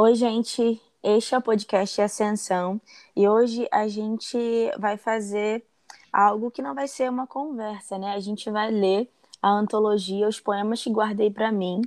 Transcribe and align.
Oi, 0.00 0.14
gente. 0.14 0.80
Este 1.02 1.34
é 1.34 1.38
o 1.38 1.42
podcast 1.42 2.00
Ascensão 2.00 2.80
e 3.16 3.28
hoje 3.28 3.66
a 3.68 3.88
gente 3.88 4.38
vai 4.78 4.96
fazer 4.96 5.66
algo 6.12 6.52
que 6.52 6.62
não 6.62 6.72
vai 6.72 6.86
ser 6.86 7.10
uma 7.10 7.26
conversa, 7.26 7.98
né? 7.98 8.12
A 8.12 8.20
gente 8.20 8.48
vai 8.48 8.70
ler 8.70 9.10
a 9.42 9.50
antologia 9.50 10.28
Os 10.28 10.38
Poemas 10.38 10.84
que 10.84 10.88
Guardei 10.88 11.32
para 11.32 11.50
Mim, 11.50 11.82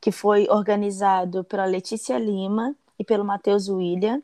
que 0.00 0.10
foi 0.10 0.48
organizado 0.50 1.44
pela 1.44 1.66
Letícia 1.66 2.18
Lima 2.18 2.74
e 2.98 3.04
pelo 3.04 3.24
Matheus 3.24 3.68
William 3.68 4.20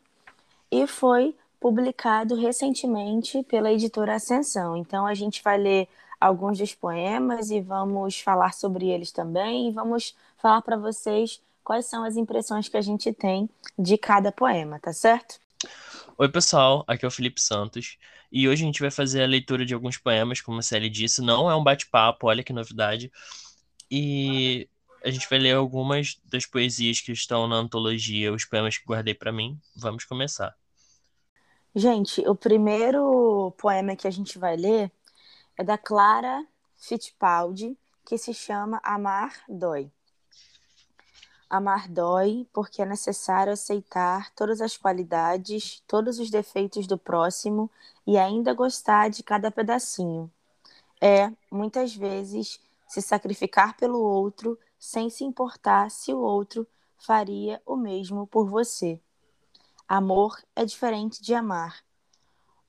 e 0.69 0.85
foi 0.89 1.37
publicado 1.61 2.35
recentemente 2.35 3.45
pela 3.45 3.73
editora 3.73 4.17
Ascensão. 4.17 4.77
Então 4.77 5.07
a 5.07 5.15
gente 5.15 5.45
vai 5.45 5.59
ler 5.59 5.89
alguns 6.21 6.59
dos 6.59 6.75
poemas 6.75 7.53
e 7.53 7.61
vamos 7.61 8.19
falar 8.19 8.53
sobre 8.53 8.89
eles 8.89 9.13
também 9.13 9.69
e 9.69 9.71
vamos 9.71 10.13
falar 10.39 10.61
para 10.61 10.77
vocês 10.77 11.41
quais 11.63 11.87
são 11.87 12.05
as 12.05 12.17
impressões 12.17 12.69
que 12.69 12.77
a 12.77 12.83
gente 12.83 13.13
tem 13.13 13.49
de 13.79 13.97
cada 13.97 14.33
poema, 14.33 14.79
tá 14.79 14.93
certo? 14.93 15.41
Oi, 16.19 16.29
pessoal, 16.29 16.85
aqui 16.87 17.05
é 17.05 17.09
o 17.09 17.11
Felipe 17.11 17.41
Santos 17.41 17.97
e 18.31 18.49
hoje 18.49 18.63
a 18.63 18.67
gente 18.67 18.81
vai 18.81 18.91
fazer 18.91 19.23
a 19.23 19.27
leitura 19.27 19.65
de 19.65 19.75
alguns 19.75 19.99
poemas, 19.99 20.41
como 20.41 20.59
a 20.59 20.63
Sally 20.63 20.89
disse, 20.89 21.21
não 21.21 21.51
é 21.51 21.55
um 21.55 21.63
bate-papo, 21.63 22.27
olha 22.27 22.43
que 22.43 22.53
novidade. 22.53 23.13
E 23.91 24.69
a 25.05 25.11
gente 25.11 25.29
vai 25.29 25.39
ler 25.39 25.55
algumas 25.55 26.21
das 26.25 26.47
poesias 26.47 27.01
que 27.01 27.13
estão 27.13 27.47
na 27.47 27.57
antologia 27.57 28.33
Os 28.33 28.45
Poemas 28.45 28.79
que 28.79 28.87
Guardei 28.87 29.15
para 29.15 29.33
Mim. 29.33 29.61
Vamos 29.77 30.05
começar. 30.05 30.57
Gente, 31.75 32.21
o 32.27 32.35
primeiro 32.35 33.55
poema 33.59 33.97
que 33.97 34.07
a 34.07 34.11
gente 34.11 34.39
vai 34.39 34.57
ler 34.57 34.91
é 35.59 35.65
da 35.65 35.77
Clara 35.77 36.47
Fittipaldi, 36.77 37.77
que 38.05 38.17
se 38.17 38.33
chama 38.33 38.81
Amar 38.83 39.33
Dói. 39.49 39.91
Amar 41.53 41.87
dói 41.87 42.49
porque 42.51 42.81
é 42.81 42.87
necessário 42.87 43.53
aceitar 43.53 44.33
todas 44.35 44.63
as 44.63 44.79
qualidades, 44.79 45.83
todos 45.87 46.19
os 46.19 46.31
defeitos 46.31 46.87
do 46.87 46.97
próximo 46.97 47.71
e 48.07 48.17
ainda 48.17 48.55
gostar 48.55 49.11
de 49.11 49.23
cada 49.23 49.51
pedacinho. 49.51 50.33
É, 50.99 51.31
muitas 51.51 51.95
vezes, 51.95 52.59
se 52.89 53.03
sacrificar 53.03 53.77
pelo 53.77 54.01
outro 54.01 54.59
sem 54.79 55.11
se 55.11 55.25
importar 55.25 55.91
se 55.91 56.11
o 56.15 56.21
outro 56.21 56.67
faria 56.97 57.61
o 57.67 57.77
mesmo 57.77 58.27
por 58.27 58.49
você. 58.49 58.99
Amor 59.87 60.43
é 60.57 60.65
diferente 60.65 61.23
de 61.23 61.35
amar. 61.35 61.85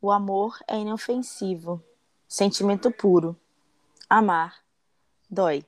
O 0.01 0.11
amor 0.11 0.59
é 0.67 0.77
inofensivo, 0.77 1.81
sentimento 2.27 2.91
puro. 2.91 3.33
Amar 4.09 4.61
dói. 5.29 5.65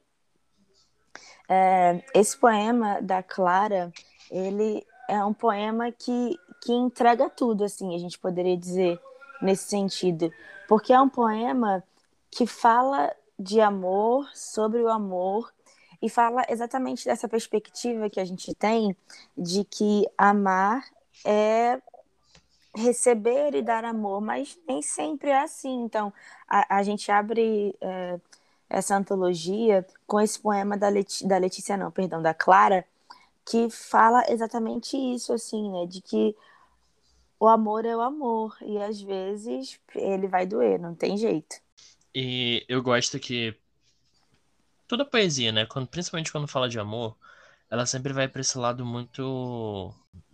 É, 1.47 2.03
esse 2.13 2.37
poema 2.37 3.01
da 3.01 3.21
Clara, 3.21 3.91
ele 4.31 4.85
é 5.07 5.23
um 5.23 5.33
poema 5.33 5.91
que, 5.91 6.39
que 6.63 6.73
entrega 6.73 7.29
tudo, 7.29 7.63
assim, 7.63 7.95
a 7.95 7.99
gente 7.99 8.17
poderia 8.17 8.57
dizer 8.57 8.99
nesse 9.41 9.69
sentido, 9.69 10.31
porque 10.67 10.91
é 10.91 10.99
um 10.99 11.09
poema 11.09 11.83
que 12.31 12.47
fala 12.47 13.13
de 13.37 13.61
amor, 13.61 14.27
sobre 14.33 14.81
o 14.81 14.89
amor, 14.89 15.53
e 16.01 16.09
fala 16.09 16.43
exatamente 16.49 17.05
dessa 17.05 17.27
perspectiva 17.27 18.09
que 18.09 18.19
a 18.19 18.25
gente 18.25 18.53
tem 18.53 18.95
de 19.37 19.63
que 19.63 20.07
amar 20.17 20.83
é 21.25 21.81
receber 22.75 23.55
e 23.55 23.61
dar 23.61 23.85
amor, 23.85 24.21
mas 24.21 24.59
nem 24.67 24.81
sempre 24.81 25.29
é 25.29 25.41
assim. 25.41 25.83
Então, 25.83 26.13
a, 26.47 26.77
a 26.77 26.83
gente 26.83 27.11
abre 27.11 27.73
é, 27.79 28.19
essa 28.75 28.93
antologia 28.97 29.87
com 30.05 30.19
esse 30.19 30.37
poema 30.37 30.77
da, 30.77 30.89
da 31.23 31.37
Letícia, 31.37 31.77
não, 31.77 31.89
perdão, 31.89 32.21
da 32.21 32.33
Clara, 32.33 32.85
que 33.45 33.69
fala 33.69 34.21
exatamente 34.27 34.97
isso, 34.97 35.31
assim, 35.31 35.71
né? 35.71 35.85
De 35.85 36.01
que 36.01 36.35
o 37.39 37.47
amor 37.47 37.85
é 37.85 37.95
o 37.95 38.01
amor 38.01 38.57
e 38.61 38.77
às 38.77 38.99
vezes 38.99 39.79
ele 39.95 40.27
vai 40.27 40.45
doer, 40.45 40.77
não 40.77 40.93
tem 40.93 41.17
jeito. 41.17 41.55
E 42.13 42.65
eu 42.67 42.83
gosto 42.83 43.17
que 43.17 43.55
toda 44.89 45.05
poesia, 45.05 45.53
né, 45.53 45.65
quando, 45.65 45.87
principalmente 45.87 46.31
quando 46.31 46.45
fala 46.45 46.67
de 46.67 46.77
amor, 46.77 47.15
ela 47.69 47.85
sempre 47.85 48.11
vai 48.11 48.27
para 48.27 48.41
esse 48.41 48.57
lado 48.57 48.85
muito 48.85 49.93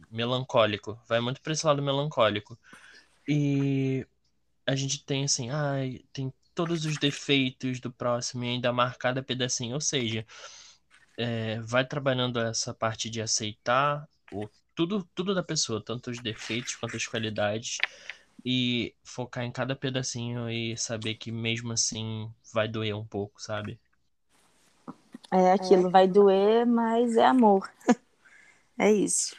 melancólico, 0.09 0.99
vai 1.07 1.19
muito 1.19 1.39
para 1.41 1.53
esse 1.53 1.65
lado 1.65 1.81
melancólico. 1.83 2.57
E 3.27 4.03
a 4.65 4.75
gente 4.75 5.05
tem 5.05 5.25
assim, 5.25 5.51
ai, 5.51 6.03
tem 6.11 6.33
todos 6.53 6.85
os 6.85 6.97
defeitos 6.97 7.79
do 7.79 7.91
próximo 7.91 8.43
e 8.43 8.49
ainda 8.49 8.69
amar 8.69 8.97
cada 8.97 9.21
pedacinho. 9.23 9.75
Ou 9.75 9.81
seja, 9.81 10.25
é, 11.17 11.59
vai 11.61 11.85
trabalhando 11.85 12.39
essa 12.39 12.73
parte 12.73 13.09
de 13.09 13.21
aceitar 13.21 14.07
o, 14.31 14.47
tudo, 14.75 15.07
tudo 15.13 15.35
da 15.35 15.43
pessoa, 15.43 15.83
tanto 15.83 16.09
os 16.09 16.19
defeitos 16.19 16.75
quanto 16.75 16.95
as 16.95 17.05
qualidades, 17.05 17.77
e 18.43 18.95
focar 19.03 19.43
em 19.43 19.51
cada 19.51 19.75
pedacinho 19.75 20.49
e 20.49 20.75
saber 20.75 21.15
que 21.15 21.31
mesmo 21.31 21.73
assim 21.73 22.31
vai 22.51 22.67
doer 22.67 22.95
um 22.95 23.05
pouco, 23.05 23.41
sabe? 23.41 23.79
É 25.31 25.53
aquilo, 25.53 25.89
vai 25.89 26.07
doer, 26.07 26.65
mas 26.65 27.15
é 27.15 27.25
amor. 27.25 27.71
é 28.77 28.91
isso. 28.91 29.35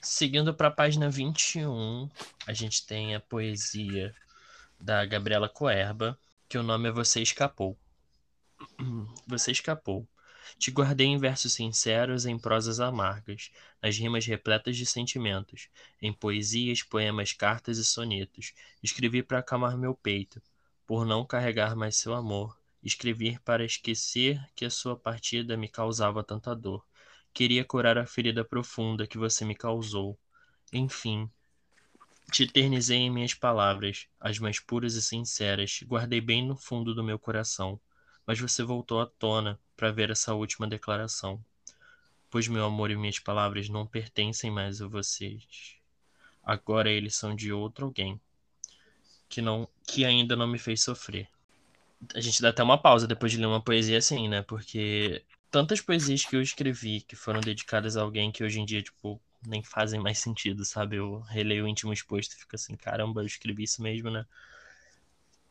Seguindo 0.00 0.54
para 0.54 0.68
a 0.68 0.70
página 0.70 1.10
21, 1.10 2.08
a 2.46 2.52
gente 2.52 2.86
tem 2.86 3.14
a 3.14 3.20
poesia 3.20 4.14
da 4.78 5.04
Gabriela 5.04 5.48
Coerba, 5.48 6.16
que 6.48 6.56
o 6.56 6.62
nome 6.62 6.88
é 6.88 6.92
Você 6.92 7.20
Escapou. 7.20 7.78
Você 9.26 9.52
escapou. 9.52 10.08
Te 10.58 10.70
guardei 10.70 11.06
em 11.06 11.18
versos 11.18 11.52
sinceros, 11.52 12.24
em 12.24 12.38
prosas 12.38 12.80
amargas, 12.80 13.50
nas 13.82 13.98
rimas 13.98 14.24
repletas 14.24 14.76
de 14.76 14.86
sentimentos, 14.86 15.68
em 16.00 16.10
poesias, 16.12 16.82
poemas, 16.82 17.34
cartas 17.34 17.76
e 17.76 17.84
sonetos. 17.84 18.54
Escrevi 18.82 19.22
para 19.22 19.40
acalmar 19.40 19.76
meu 19.76 19.94
peito, 19.94 20.40
por 20.86 21.04
não 21.04 21.26
carregar 21.26 21.76
mais 21.76 21.96
seu 21.96 22.14
amor. 22.14 22.58
Escrevi 22.82 23.38
para 23.40 23.64
esquecer 23.64 24.42
que 24.54 24.64
a 24.64 24.70
sua 24.70 24.96
partida 24.96 25.56
me 25.56 25.68
causava 25.68 26.24
tanta 26.24 26.56
dor. 26.56 26.82
Queria 27.34 27.64
curar 27.64 27.98
a 27.98 28.06
ferida 28.06 28.42
profunda 28.42 29.06
que 29.06 29.18
você 29.18 29.44
me 29.44 29.54
causou. 29.54 30.18
Enfim, 30.72 31.30
te 32.30 32.42
eternizei 32.42 32.98
em 32.98 33.10
minhas 33.10 33.34
palavras, 33.34 34.06
as 34.20 34.38
mais 34.38 34.60
puras 34.60 34.94
e 34.94 35.02
sinceras, 35.02 35.80
guardei 35.84 36.20
bem 36.20 36.46
no 36.46 36.56
fundo 36.56 36.94
do 36.94 37.02
meu 37.02 37.18
coração. 37.18 37.80
Mas 38.26 38.38
você 38.38 38.62
voltou 38.62 39.00
à 39.00 39.06
tona 39.06 39.58
para 39.76 39.90
ver 39.90 40.10
essa 40.10 40.34
última 40.34 40.66
declaração. 40.66 41.42
Pois 42.30 42.46
meu 42.46 42.64
amor 42.64 42.90
e 42.90 42.96
minhas 42.96 43.18
palavras 43.18 43.68
não 43.68 43.86
pertencem 43.86 44.50
mais 44.50 44.82
a 44.82 44.86
vocês. 44.86 45.76
Agora 46.42 46.90
eles 46.90 47.14
são 47.14 47.34
de 47.34 47.52
outro 47.52 47.86
alguém 47.86 48.20
que 49.28 49.42
não 49.42 49.68
que 49.86 50.04
ainda 50.04 50.36
não 50.36 50.46
me 50.46 50.58
fez 50.58 50.82
sofrer. 50.82 51.28
A 52.14 52.20
gente 52.20 52.40
dá 52.40 52.50
até 52.50 52.62
uma 52.62 52.78
pausa 52.78 53.06
depois 53.06 53.32
de 53.32 53.38
ler 53.38 53.46
uma 53.46 53.60
poesia 53.60 53.98
assim, 53.98 54.28
né? 54.28 54.42
Porque 54.42 55.24
tantas 55.50 55.80
poesias 55.80 56.24
que 56.24 56.36
eu 56.36 56.42
escrevi 56.42 57.00
que 57.00 57.16
foram 57.16 57.40
dedicadas 57.40 57.96
a 57.96 58.02
alguém 58.02 58.30
que 58.30 58.44
hoje 58.44 58.60
em 58.60 58.64
dia, 58.64 58.82
tipo, 58.82 59.20
nem 59.48 59.62
fazem 59.62 60.00
mais 60.00 60.18
sentido, 60.18 60.64
sabe? 60.64 60.96
Eu 60.96 61.20
releio 61.20 61.64
o 61.64 61.68
íntimo 61.68 61.92
exposto 61.92 62.32
e 62.32 62.36
fico 62.36 62.54
assim, 62.54 62.76
caramba, 62.76 63.22
eu 63.22 63.26
escrevi 63.26 63.64
isso 63.64 63.82
mesmo, 63.82 64.10
né? 64.10 64.26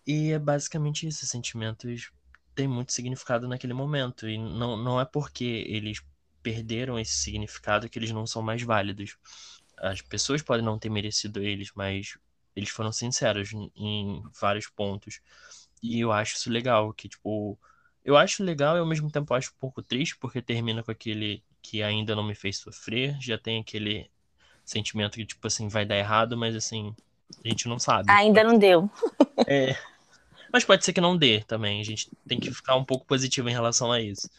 E 0.05 0.31
é 0.31 0.39
basicamente 0.39 1.05
isso, 1.07 1.25
sentimentos 1.25 2.11
têm 2.55 2.67
muito 2.67 2.93
significado 2.93 3.47
naquele 3.47 3.73
momento. 3.73 4.27
E 4.27 4.37
não, 4.37 4.77
não 4.77 4.99
é 4.99 5.05
porque 5.05 5.65
eles 5.67 6.01
perderam 6.41 6.97
esse 6.97 7.13
significado 7.13 7.89
que 7.89 7.99
eles 7.99 8.11
não 8.11 8.25
são 8.25 8.41
mais 8.41 8.63
válidos. 8.63 9.17
As 9.77 10.01
pessoas 10.01 10.41
podem 10.41 10.65
não 10.65 10.79
ter 10.79 10.89
merecido 10.89 11.43
eles, 11.43 11.71
mas 11.75 12.17
eles 12.55 12.69
foram 12.69 12.91
sinceros 12.91 13.51
em 13.75 14.23
vários 14.39 14.67
pontos. 14.67 15.21
E 15.83 15.99
eu 15.99 16.11
acho 16.11 16.35
isso 16.37 16.49
legal, 16.49 16.91
que, 16.93 17.07
tipo, 17.09 17.59
eu 18.07 18.15
acho 18.15 18.41
legal 18.41 18.77
e 18.77 18.79
ao 18.79 18.85
mesmo 18.85 19.11
tempo 19.11 19.33
acho 19.33 19.51
um 19.51 19.59
pouco 19.59 19.81
triste, 19.83 20.15
porque 20.15 20.41
termina 20.41 20.81
com 20.81 20.89
aquele 20.89 21.43
que 21.61 21.83
ainda 21.83 22.15
não 22.15 22.23
me 22.23 22.33
fez 22.33 22.57
sofrer, 22.57 23.17
já 23.19 23.37
tem 23.37 23.59
aquele 23.59 24.09
sentimento 24.63 25.15
que, 25.15 25.25
tipo 25.25 25.45
assim, 25.45 25.67
vai 25.67 25.85
dar 25.85 25.97
errado, 25.97 26.37
mas 26.37 26.55
assim, 26.55 26.95
a 27.43 27.49
gente 27.49 27.67
não 27.67 27.77
sabe. 27.77 28.09
Ainda 28.09 28.43
não 28.45 28.57
deu. 28.57 28.89
É. 29.45 29.77
Mas 30.51 30.65
pode 30.65 30.83
ser 30.83 30.91
que 30.91 30.99
não 30.99 31.15
dê 31.15 31.43
também. 31.43 31.79
A 31.79 31.83
gente 31.83 32.09
tem 32.27 32.39
que 32.39 32.51
ficar 32.51 32.75
um 32.75 32.83
pouco 32.83 33.05
positivo 33.05 33.47
em 33.47 33.53
relação 33.53 33.91
a 33.91 34.01
isso. 34.01 34.29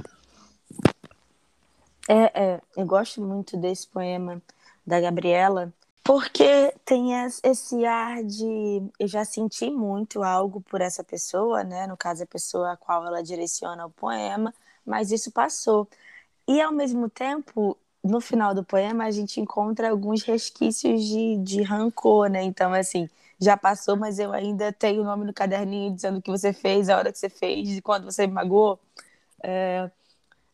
É, 2.08 2.42
é 2.42 2.60
eu 2.76 2.84
gosto 2.84 3.22
muito 3.22 3.56
desse 3.56 3.86
poema 3.86 4.42
da 4.84 5.00
Gabriela, 5.00 5.72
porque 6.04 6.72
tem 6.84 7.12
esse 7.44 7.84
ar 7.84 8.24
de 8.24 8.82
eu 8.98 9.06
já 9.08 9.24
senti 9.24 9.70
muito 9.70 10.22
algo 10.22 10.60
por 10.62 10.80
essa 10.80 11.04
pessoa, 11.04 11.62
né? 11.64 11.86
No 11.86 11.96
caso, 11.96 12.22
a 12.24 12.26
pessoa 12.26 12.72
a 12.72 12.76
qual 12.76 13.06
ela 13.06 13.22
direciona 13.22 13.86
o 13.86 13.90
poema, 13.90 14.54
mas 14.86 15.12
isso 15.12 15.30
passou. 15.32 15.88
E 16.48 16.60
ao 16.60 16.72
mesmo 16.72 17.08
tempo, 17.10 17.76
no 18.02 18.20
final 18.20 18.54
do 18.54 18.64
poema, 18.64 19.04
a 19.04 19.10
gente 19.10 19.40
encontra 19.40 19.90
alguns 19.90 20.22
resquícios 20.22 21.04
de, 21.04 21.36
de 21.38 21.62
rancor, 21.62 22.28
né? 22.30 22.42
Então, 22.42 22.72
assim, 22.74 23.08
já 23.40 23.56
passou, 23.56 23.96
mas 23.96 24.18
eu 24.18 24.32
ainda 24.32 24.72
tenho 24.72 25.02
o 25.02 25.04
nome 25.04 25.24
no 25.26 25.34
caderninho 25.34 25.94
dizendo 25.94 26.18
o 26.18 26.22
que 26.22 26.30
você 26.30 26.52
fez, 26.52 26.88
a 26.88 26.96
hora 26.98 27.12
que 27.12 27.18
você 27.18 27.28
fez, 27.28 27.80
quando 27.82 28.04
você 28.04 28.26
me 28.26 28.32
magoou. 28.34 28.80
É... 29.42 29.90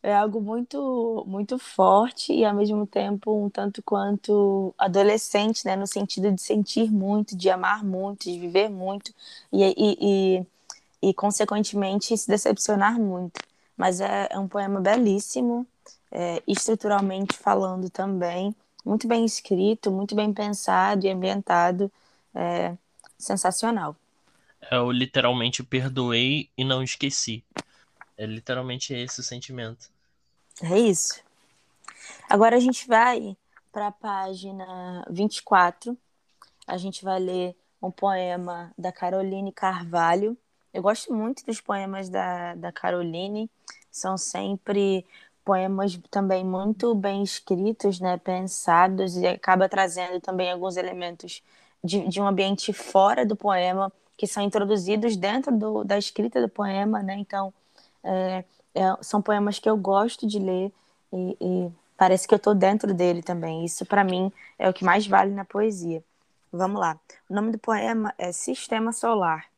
é 0.04 0.14
algo 0.14 0.38
muito, 0.38 1.24
muito 1.26 1.58
forte 1.58 2.30
e 2.30 2.44
ao 2.44 2.54
mesmo 2.54 2.86
tempo 2.86 3.46
um 3.46 3.48
tanto 3.48 3.82
quanto 3.82 4.74
adolescente, 4.76 5.64
né? 5.64 5.74
No 5.76 5.86
sentido 5.86 6.30
de 6.30 6.42
sentir 6.42 6.92
muito, 6.92 7.34
de 7.34 7.48
amar 7.48 7.82
muito, 7.82 8.24
de 8.24 8.38
viver 8.38 8.68
muito 8.68 9.14
e, 9.50 9.64
e, 9.64 9.96
e, 11.00 11.08
e 11.08 11.14
consequentemente 11.14 12.14
se 12.18 12.28
decepcionar 12.28 13.00
muito. 13.00 13.40
Mas 13.78 13.98
é, 13.98 14.28
é 14.30 14.38
um 14.38 14.46
poema 14.46 14.78
belíssimo, 14.78 15.66
é, 16.12 16.42
estruturalmente 16.46 17.34
falando 17.38 17.88
também, 17.88 18.54
muito 18.84 19.08
bem 19.08 19.24
escrito, 19.24 19.90
muito 19.90 20.14
bem 20.14 20.34
pensado 20.34 21.06
e 21.06 21.10
ambientado, 21.10 21.90
é, 22.34 22.76
sensacional. 23.18 23.96
Eu 24.70 24.90
literalmente 24.90 25.62
perdoei 25.62 26.50
e 26.58 26.62
não 26.62 26.82
esqueci. 26.82 27.42
É 28.18 28.26
literalmente 28.26 28.92
esse 28.92 29.20
o 29.20 29.22
sentimento. 29.22 29.93
É 30.62 30.78
isso. 30.78 31.22
Agora 32.28 32.56
a 32.56 32.60
gente 32.60 32.86
vai 32.86 33.36
para 33.72 33.88
a 33.88 33.92
página 33.92 35.04
24. 35.10 35.96
A 36.66 36.76
gente 36.76 37.04
vai 37.04 37.18
ler 37.18 37.56
um 37.82 37.90
poema 37.90 38.72
da 38.78 38.92
Caroline 38.92 39.52
Carvalho. 39.52 40.36
Eu 40.72 40.82
gosto 40.82 41.12
muito 41.12 41.44
dos 41.44 41.60
poemas 41.60 42.08
da, 42.08 42.54
da 42.54 42.72
Caroline. 42.72 43.50
São 43.90 44.16
sempre 44.16 45.04
poemas 45.44 46.00
também 46.10 46.44
muito 46.44 46.94
bem 46.94 47.22
escritos, 47.22 48.00
né, 48.00 48.16
pensados, 48.16 49.16
e 49.16 49.26
acaba 49.26 49.68
trazendo 49.68 50.18
também 50.20 50.50
alguns 50.50 50.76
elementos 50.76 51.42
de, 51.82 52.08
de 52.08 52.20
um 52.20 52.26
ambiente 52.26 52.72
fora 52.72 53.26
do 53.26 53.36
poema, 53.36 53.92
que 54.16 54.26
são 54.26 54.42
introduzidos 54.42 55.16
dentro 55.16 55.56
do, 55.56 55.84
da 55.84 55.98
escrita 55.98 56.40
do 56.40 56.48
poema, 56.48 57.02
né? 57.02 57.16
Então, 57.16 57.52
é, 58.02 58.44
é, 58.74 58.96
são 59.02 59.22
poemas 59.22 59.58
que 59.58 59.70
eu 59.70 59.76
gosto 59.76 60.26
de 60.26 60.38
ler 60.38 60.72
e, 61.12 61.36
e 61.40 61.72
parece 61.96 62.26
que 62.26 62.34
eu 62.34 62.38
estou 62.38 62.54
dentro 62.54 62.92
dele 62.92 63.22
também. 63.22 63.64
Isso, 63.64 63.86
para 63.86 64.02
mim, 64.02 64.32
é 64.58 64.68
o 64.68 64.74
que 64.74 64.84
mais 64.84 65.06
vale 65.06 65.32
na 65.32 65.44
poesia. 65.44 66.04
Vamos 66.52 66.80
lá. 66.80 66.98
O 67.28 67.34
nome 67.34 67.52
do 67.52 67.58
poema 67.58 68.12
é 68.18 68.32
Sistema 68.32 68.92
Solar. 68.92 69.48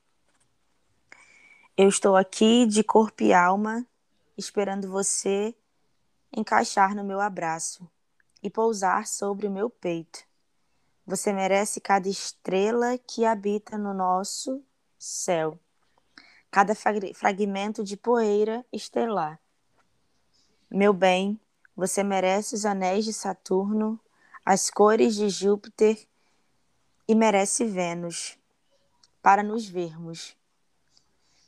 Eu 1.76 1.88
estou 1.88 2.16
aqui 2.16 2.66
de 2.66 2.82
corpo 2.82 3.22
e 3.22 3.32
alma, 3.32 3.84
esperando 4.36 4.90
você 4.90 5.54
encaixar 6.34 6.94
no 6.94 7.04
meu 7.04 7.20
abraço 7.20 7.88
e 8.42 8.50
pousar 8.50 9.06
sobre 9.06 9.46
o 9.46 9.50
meu 9.50 9.68
peito. 9.68 10.20
Você 11.06 11.32
merece 11.32 11.80
cada 11.80 12.08
estrela 12.08 12.98
que 12.98 13.24
habita 13.24 13.78
no 13.78 13.94
nosso 13.94 14.62
céu 14.98 15.58
cada 16.50 16.74
fragmento 16.74 17.84
de 17.84 17.96
poeira 17.96 18.64
estelar. 18.72 19.38
Meu 20.70 20.92
bem, 20.92 21.38
você 21.76 22.02
merece 22.02 22.54
os 22.54 22.64
anéis 22.64 23.04
de 23.04 23.12
Saturno, 23.12 24.00
as 24.44 24.70
cores 24.70 25.14
de 25.14 25.28
Júpiter 25.28 26.06
e 27.06 27.14
merece 27.14 27.64
Vênus, 27.64 28.38
para 29.22 29.42
nos 29.42 29.68
vermos, 29.68 30.36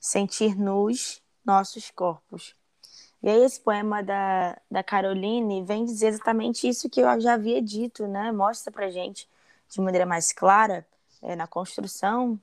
sentir 0.01 0.57
nus 0.57 1.23
nossos 1.45 1.91
corpos. 1.91 2.55
E 3.23 3.29
aí 3.29 3.43
esse 3.43 3.61
poema 3.61 4.03
da, 4.03 4.61
da 4.71 4.83
Caroline 4.83 5.65
vem 5.65 5.85
dizer 5.85 6.09
exatamente 6.09 6.69
isso 6.69 6.89
que 6.89 7.01
eu 7.01 7.21
já 7.21 7.35
havia 7.35 7.61
dito, 7.61 8.07
né? 8.07 8.31
Mostra 8.31 8.71
pra 8.71 8.91
gente 8.91 9.29
de 9.69 9.81
maneira 9.81 10.07
mais 10.07 10.33
clara 10.33 10.87
é, 11.21 11.35
na 11.35 11.47
construção 11.47 12.39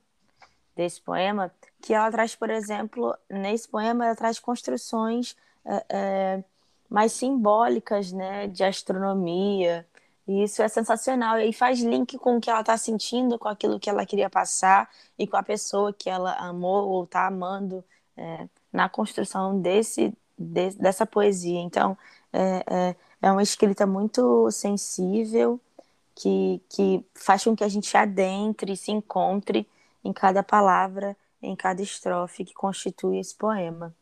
desse 0.74 1.00
poema, 1.00 1.52
que 1.86 1.94
ela 1.94 2.10
traz, 2.10 2.34
por 2.34 2.50
exemplo, 2.50 3.16
nesse 3.30 3.68
poema, 3.68 4.06
ela 4.06 4.16
traz 4.16 4.40
construções 4.40 5.36
é, 5.64 5.84
é, 5.88 6.44
mais 6.90 7.12
simbólicas, 7.12 8.10
né, 8.10 8.48
de 8.48 8.64
astronomia, 8.64 9.86
e 10.26 10.42
isso 10.42 10.60
é 10.62 10.66
sensacional, 10.66 11.38
e 11.38 11.52
faz 11.52 11.78
link 11.78 12.18
com 12.18 12.38
o 12.38 12.40
que 12.40 12.50
ela 12.50 12.58
está 12.58 12.76
sentindo, 12.76 13.38
com 13.38 13.46
aquilo 13.46 13.78
que 13.78 13.88
ela 13.88 14.04
queria 14.04 14.28
passar, 14.28 14.90
e 15.16 15.28
com 15.28 15.36
a 15.36 15.44
pessoa 15.44 15.92
que 15.92 16.10
ela 16.10 16.32
amou 16.34 16.88
ou 16.88 17.04
está 17.04 17.28
amando 17.28 17.84
é, 18.16 18.48
na 18.72 18.88
construção 18.88 19.60
desse, 19.60 20.12
de, 20.36 20.70
dessa 20.70 21.06
poesia. 21.06 21.60
Então, 21.60 21.96
é, 22.32 22.64
é, 22.66 22.96
é 23.22 23.30
uma 23.30 23.44
escrita 23.44 23.86
muito 23.86 24.50
sensível, 24.50 25.60
que, 26.16 26.60
que 26.68 27.06
faz 27.14 27.44
com 27.44 27.54
que 27.54 27.62
a 27.62 27.68
gente 27.68 27.96
adentre, 27.96 28.76
se 28.76 28.90
encontre 28.90 29.68
em 30.02 30.12
cada 30.12 30.42
palavra, 30.42 31.16
em 31.46 31.54
cada 31.54 31.80
estrofe 31.80 32.44
que 32.44 32.52
constitui 32.52 33.18
esse 33.18 33.34
poema. 33.34 33.94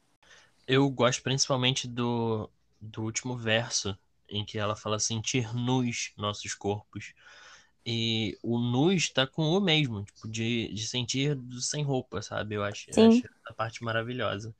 Eu 0.66 0.88
gosto 0.88 1.22
principalmente 1.22 1.86
do, 1.86 2.48
do 2.80 3.02
último 3.02 3.36
verso, 3.36 3.96
em 4.28 4.44
que 4.44 4.58
ela 4.58 4.74
fala 4.74 4.98
sentir 4.98 5.54
nus 5.54 6.12
nossos 6.16 6.54
corpos. 6.54 7.12
E 7.86 8.38
o 8.42 8.58
nus 8.58 9.10
tá 9.10 9.26
com 9.26 9.42
o 9.42 9.60
mesmo, 9.60 10.04
tipo, 10.04 10.26
de, 10.26 10.72
de 10.72 10.86
sentir 10.86 11.38
sem 11.60 11.84
roupa, 11.84 12.22
sabe? 12.22 12.54
Eu 12.54 12.64
acho, 12.64 12.90
eu 12.90 13.08
acho 13.08 13.28
a 13.46 13.52
parte 13.52 13.84
maravilhosa. 13.84 14.54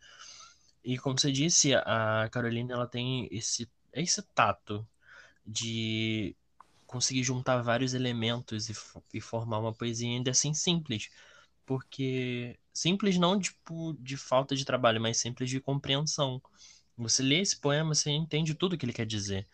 E 0.85 0.99
como 0.99 1.19
você 1.19 1.33
disse, 1.33 1.75
a 1.75 2.29
Carolina 2.31 2.75
ela 2.75 2.87
tem 2.87 3.27
esse, 3.31 3.67
esse 3.95 4.21
tato 4.35 4.87
de 5.47 6.37
conseguir 6.87 7.23
juntar 7.23 7.63
vários 7.63 7.95
elementos 7.95 8.69
e, 8.69 8.75
e 9.15 9.21
formar 9.23 9.59
uma 9.59 9.73
poesia 9.73 10.07
ainda 10.07 10.31
assim 10.31 10.53
simples 10.53 11.11
porque 11.67 12.59
simples 12.75 13.17
não 13.17 13.39
tipo 13.39 13.97
de 14.01 14.17
falta 14.17 14.57
de 14.57 14.65
trabalho, 14.65 15.01
mas 15.01 15.17
simples 15.17 15.49
de 15.49 15.61
compreensão. 15.61 16.43
Você 16.99 17.23
lê 17.23 17.41
esse 17.41 17.57
poema, 17.57 17.95
você 17.95 18.11
entende 18.11 18.55
tudo 18.55 18.77
que 18.77 18.85
ele 18.85 18.93
quer 18.93 19.07
dizer. 19.07 19.47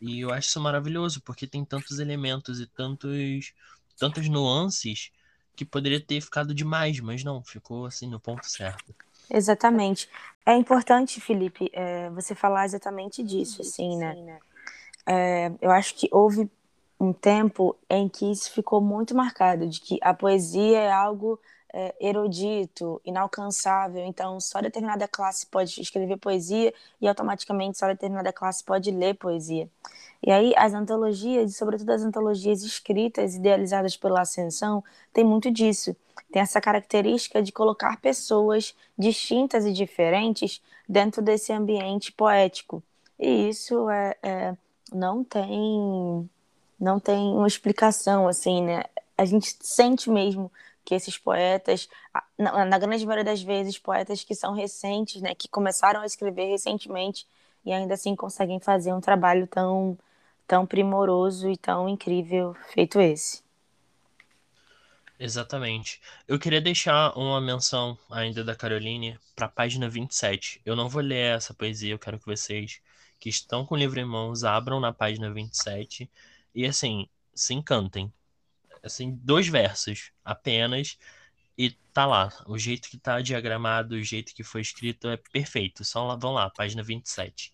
E 0.00 0.20
eu 0.20 0.32
acho 0.32 0.48
isso 0.48 0.60
maravilhoso, 0.60 1.20
porque 1.22 1.46
tem 1.46 1.64
tantos 1.64 1.98
elementos 1.98 2.60
e 2.60 2.66
tantos 2.66 3.52
tantas 3.98 4.28
nuances 4.28 5.12
que 5.54 5.64
poderia 5.64 6.00
ter 6.00 6.22
ficado 6.22 6.54
demais, 6.54 6.98
mas 7.00 7.22
não, 7.22 7.42
ficou 7.42 7.84
assim 7.84 8.08
no 8.08 8.18
ponto 8.18 8.48
certo. 8.48 8.94
Exatamente. 9.30 10.08
É 10.46 10.56
importante, 10.56 11.20
Felipe, 11.20 11.70
é, 11.74 12.08
você 12.10 12.34
falar 12.34 12.64
exatamente 12.64 13.22
disso, 13.22 13.60
assim, 13.60 13.96
né? 13.96 14.38
É, 15.06 15.52
eu 15.60 15.70
acho 15.70 15.94
que 15.94 16.08
houve 16.10 16.50
um 16.98 17.12
tempo 17.12 17.76
em 17.88 18.08
que 18.08 18.30
isso 18.30 18.50
ficou 18.50 18.80
muito 18.80 19.14
marcado, 19.14 19.68
de 19.68 19.80
que 19.80 19.98
a 20.02 20.14
poesia 20.14 20.78
é 20.78 20.90
algo 20.90 21.38
é, 21.72 21.94
erudito, 22.00 23.00
inalcançável, 23.04 24.04
então 24.04 24.40
só 24.40 24.60
determinada 24.60 25.06
classe 25.06 25.46
pode 25.46 25.80
escrever 25.80 26.16
poesia 26.16 26.72
e 27.00 27.08
automaticamente 27.08 27.78
só 27.78 27.86
determinada 27.86 28.32
classe 28.32 28.62
pode 28.64 28.90
ler 28.90 29.14
poesia. 29.14 29.68
E 30.22 30.30
aí 30.30 30.52
as 30.56 30.74
antologias, 30.74 31.50
e 31.50 31.54
sobretudo 31.54 31.90
as 31.90 32.02
antologias 32.02 32.62
escritas, 32.62 33.34
idealizadas 33.34 33.96
pela 33.96 34.20
Ascensão, 34.20 34.84
tem 35.12 35.24
muito 35.24 35.50
disso. 35.50 35.96
Tem 36.30 36.42
essa 36.42 36.60
característica 36.60 37.42
de 37.42 37.52
colocar 37.52 38.00
pessoas 38.00 38.74
distintas 38.98 39.64
e 39.64 39.72
diferentes 39.72 40.62
dentro 40.88 41.22
desse 41.22 41.52
ambiente 41.52 42.12
poético. 42.12 42.82
E 43.18 43.48
isso 43.48 43.88
é, 43.90 44.16
é 44.22 44.56
não 44.92 45.24
tem 45.24 46.28
não 46.78 46.98
tem 46.98 47.34
uma 47.34 47.46
explicação, 47.46 48.26
assim, 48.26 48.62
né? 48.62 48.84
A 49.16 49.24
gente 49.26 49.54
sente 49.60 50.08
mesmo 50.08 50.50
que 50.84 50.94
esses 50.94 51.18
poetas, 51.18 51.88
na, 52.38 52.64
na, 52.64 52.78
grande 52.78 53.04
maioria 53.06 53.24
das 53.24 53.42
vezes, 53.42 53.78
poetas 53.78 54.24
que 54.24 54.34
são 54.34 54.54
recentes, 54.54 55.20
né, 55.20 55.34
que 55.34 55.48
começaram 55.48 56.00
a 56.00 56.06
escrever 56.06 56.46
recentemente 56.46 57.26
e 57.64 57.72
ainda 57.72 57.94
assim 57.94 58.16
conseguem 58.16 58.58
fazer 58.58 58.92
um 58.92 59.00
trabalho 59.00 59.46
tão, 59.46 59.98
tão 60.46 60.66
primoroso 60.66 61.48
e 61.50 61.56
tão 61.56 61.88
incrível 61.88 62.54
feito 62.72 63.00
esse. 63.00 63.42
Exatamente. 65.18 66.00
Eu 66.26 66.38
queria 66.38 66.62
deixar 66.62 67.12
uma 67.16 67.40
menção 67.42 67.98
ainda 68.10 68.42
da 68.42 68.56
Caroline 68.56 69.18
para 69.36 69.46
a 69.46 69.50
página 69.50 69.86
27. 69.86 70.62
Eu 70.64 70.74
não 70.74 70.88
vou 70.88 71.02
ler 71.02 71.36
essa 71.36 71.52
poesia, 71.52 71.92
eu 71.92 71.98
quero 71.98 72.18
que 72.18 72.24
vocês 72.24 72.80
que 73.18 73.28
estão 73.28 73.66
com 73.66 73.74
o 73.74 73.78
livro 73.78 74.00
em 74.00 74.04
mãos 74.04 74.44
abram 74.44 74.80
na 74.80 74.94
página 74.94 75.30
27 75.30 76.10
e 76.54 76.64
assim, 76.64 77.06
se 77.34 77.52
encantem. 77.52 78.10
Assim, 78.82 79.18
dois 79.22 79.48
versos 79.48 80.12
apenas. 80.24 80.98
E 81.56 81.70
tá 81.92 82.06
lá. 82.06 82.32
O 82.46 82.56
jeito 82.56 82.88
que 82.88 82.98
tá 82.98 83.20
diagramado, 83.20 83.94
o 83.94 84.02
jeito 84.02 84.34
que 84.34 84.42
foi 84.42 84.62
escrito 84.62 85.08
é 85.08 85.16
perfeito. 85.16 85.84
Só 85.84 86.06
lá, 86.06 86.16
vão 86.16 86.32
lá, 86.32 86.48
página 86.50 86.82
27. 86.82 87.52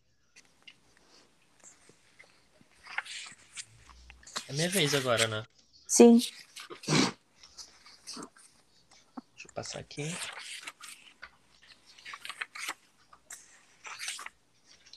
É 4.49 4.53
minha 4.53 4.69
vez 4.69 4.95
agora, 4.95 5.27
né? 5.27 5.45
Sim. 5.87 6.21
Deixa 6.87 7.13
eu 9.45 9.53
passar 9.53 9.81
aqui. 9.81 10.15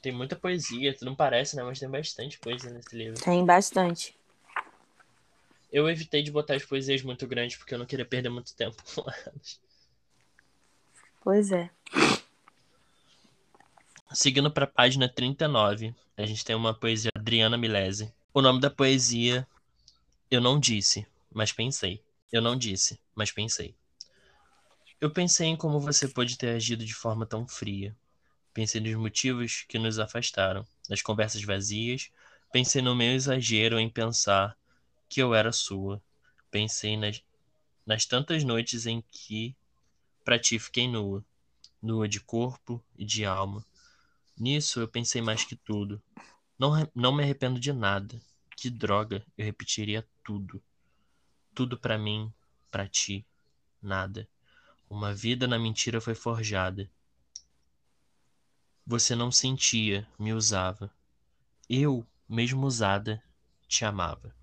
Tem 0.01 0.11
muita 0.11 0.35
poesia, 0.35 0.95
tu 0.95 1.03
não 1.03 1.15
parece, 1.15 1.55
né? 1.55 1.63
Mas 1.63 1.79
tem 1.79 1.89
bastante 1.89 2.39
coisa 2.39 2.69
nesse 2.69 2.95
livro. 2.95 3.19
Tem 3.21 3.43
bastante. 3.45 4.18
Eu 5.71 5.89
evitei 5.89 6.23
de 6.23 6.31
botar 6.31 6.55
as 6.55 6.65
poesias 6.65 7.01
muito 7.03 7.27
grandes 7.27 7.57
porque 7.57 7.73
eu 7.73 7.79
não 7.79 7.85
queria 7.85 8.05
perder 8.05 8.29
muito 8.29 8.55
tempo 8.55 8.81
com 8.93 9.01
elas. 9.25 9.59
Pois 11.21 11.51
é. 11.51 11.69
Seguindo 14.11 14.49
para 14.49 14.65
a 14.65 14.67
página 14.67 15.07
39, 15.07 15.93
a 16.17 16.25
gente 16.25 16.43
tem 16.43 16.55
uma 16.55 16.73
poesia 16.73 17.11
Adriana 17.15 17.57
Milese. 17.57 18.11
O 18.33 18.41
nome 18.41 18.59
da 18.59 18.69
poesia 18.69 19.47
Eu 20.31 20.41
não 20.41 20.59
disse, 20.59 21.05
mas 21.31 21.51
pensei. 21.51 22.03
Eu 22.31 22.41
não 22.41 22.55
disse, 22.55 22.99
mas 23.15 23.31
pensei. 23.31 23.75
Eu 25.01 25.09
pensei 25.11 25.47
em 25.47 25.55
como 25.55 25.79
você 25.79 26.07
pode 26.07 26.37
ter 26.37 26.49
agido 26.49 26.85
de 26.85 26.93
forma 26.93 27.25
tão 27.25 27.47
fria. 27.47 27.95
Pensei 28.53 28.81
nos 28.81 28.95
motivos 28.95 29.63
que 29.67 29.79
nos 29.79 29.99
afastaram, 29.99 30.65
nas 30.89 31.01
conversas 31.01 31.43
vazias. 31.43 32.11
Pensei 32.51 32.81
no 32.81 32.95
meu 32.95 33.13
exagero 33.13 33.79
em 33.79 33.89
pensar 33.89 34.57
que 35.09 35.21
eu 35.21 35.33
era 35.33 35.51
sua. 35.51 36.01
Pensei 36.51 36.95
nas, 36.95 37.21
nas 37.85 38.05
tantas 38.05 38.43
noites 38.43 38.85
em 38.85 39.01
que 39.01 39.55
para 40.23 40.37
ti 40.37 40.59
fiquei 40.59 40.87
nua, 40.87 41.25
nua 41.81 42.07
de 42.07 42.19
corpo 42.19 42.83
e 42.95 43.03
de 43.03 43.25
alma. 43.25 43.65
Nisso 44.37 44.79
eu 44.79 44.87
pensei 44.87 45.21
mais 45.21 45.43
que 45.43 45.55
tudo. 45.55 46.01
Não, 46.57 46.71
não 46.93 47.11
me 47.11 47.23
arrependo 47.23 47.59
de 47.59 47.73
nada. 47.73 48.21
Que 48.55 48.69
droga, 48.69 49.25
eu 49.37 49.43
repetiria 49.43 50.07
tudo. 50.23 50.61
Tudo 51.55 51.77
para 51.77 51.97
mim, 51.97 52.31
para 52.69 52.87
ti, 52.87 53.25
nada. 53.81 54.27
Uma 54.89 55.13
vida 55.13 55.47
na 55.47 55.57
mentira 55.57 55.99
foi 55.99 56.13
forjada. 56.13 56.89
Você 58.85 59.15
não 59.15 59.31
sentia, 59.31 60.07
me 60.17 60.33
usava. 60.33 60.91
Eu, 61.69 62.05
mesmo 62.27 62.65
usada, 62.65 63.23
te 63.67 63.85
amava. 63.85 64.35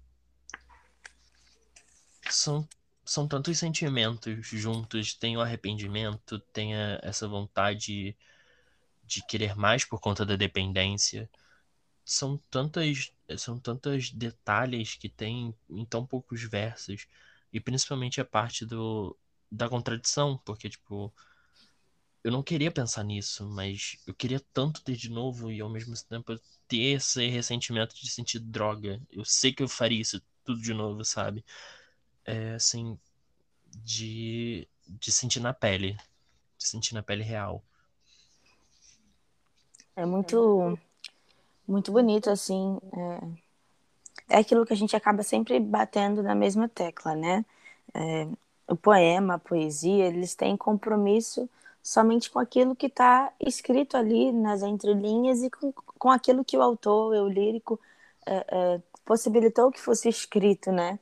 São, 2.30 2.68
são 3.04 3.26
tantos 3.28 3.58
sentimentos 3.58 4.46
juntos. 4.48 5.14
Tem 5.14 5.36
o 5.36 5.40
arrependimento, 5.40 6.38
tem 6.52 6.74
a, 6.74 6.98
essa 7.02 7.28
vontade 7.28 8.16
de 9.04 9.24
querer 9.26 9.56
mais 9.56 9.84
por 9.84 10.00
conta 10.00 10.26
da 10.26 10.36
dependência. 10.36 11.30
São 12.04 12.38
tantas, 12.50 13.12
são 13.38 13.58
tantos 13.60 14.12
detalhes 14.12 14.96
que 14.96 15.08
tem 15.08 15.54
em 15.70 15.84
tão 15.86 16.06
poucos 16.06 16.42
versos. 16.44 17.06
E 17.52 17.60
principalmente 17.60 18.20
a 18.20 18.24
parte 18.24 18.66
do, 18.66 19.16
da 19.50 19.68
contradição, 19.68 20.38
porque, 20.44 20.68
tipo, 20.70 21.12
eu 22.24 22.32
não 22.32 22.42
queria 22.42 22.70
pensar 22.72 23.04
nisso, 23.04 23.48
mas 23.48 23.98
eu 24.06 24.14
queria 24.14 24.40
tanto 24.52 24.82
ter 24.82 24.96
de 24.96 25.08
novo 25.10 25.50
e 25.50 25.60
ao 25.60 25.68
mesmo 25.70 25.94
tempo 26.08 26.38
ter 26.66 26.96
esse 26.96 27.28
ressentimento 27.28 27.94
de 27.94 28.10
sentir 28.10 28.40
droga. 28.40 29.00
Eu 29.10 29.24
sei 29.24 29.52
que 29.52 29.62
eu 29.62 29.68
faria 29.68 30.00
isso 30.00 30.20
tudo 30.44 30.60
de 30.60 30.74
novo, 30.74 31.04
sabe? 31.04 31.44
É 32.26 32.54
assim, 32.54 32.98
de, 33.84 34.66
de 34.86 35.12
sentir 35.12 35.40
na 35.40 35.54
pele, 35.54 35.96
de 36.58 36.66
sentir 36.66 36.94
na 36.94 37.02
pele 37.02 37.22
real. 37.22 37.62
É 39.94 40.04
muito, 40.04 40.78
muito 41.66 41.90
bonito, 41.92 42.28
assim. 42.28 42.78
É, 44.28 44.36
é 44.36 44.38
aquilo 44.38 44.66
que 44.66 44.72
a 44.72 44.76
gente 44.76 44.96
acaba 44.96 45.22
sempre 45.22 45.58
batendo 45.60 46.22
na 46.22 46.34
mesma 46.34 46.68
tecla, 46.68 47.14
né? 47.14 47.44
É, 47.94 48.28
o 48.68 48.76
poema, 48.76 49.34
a 49.34 49.38
poesia, 49.38 50.06
eles 50.06 50.34
têm 50.34 50.56
compromisso 50.56 51.48
somente 51.82 52.28
com 52.30 52.40
aquilo 52.40 52.74
que 52.74 52.86
está 52.86 53.32
escrito 53.40 53.96
ali 53.96 54.32
nas 54.32 54.62
entrelinhas 54.62 55.42
e 55.42 55.48
com, 55.50 55.72
com 55.72 56.10
aquilo 56.10 56.44
que 56.44 56.56
o 56.58 56.62
autor, 56.62 57.14
o 57.14 57.28
lírico, 57.28 57.78
é, 58.26 58.44
é, 58.48 58.80
possibilitou 59.04 59.70
que 59.70 59.80
fosse 59.80 60.08
escrito, 60.08 60.72
né? 60.72 60.98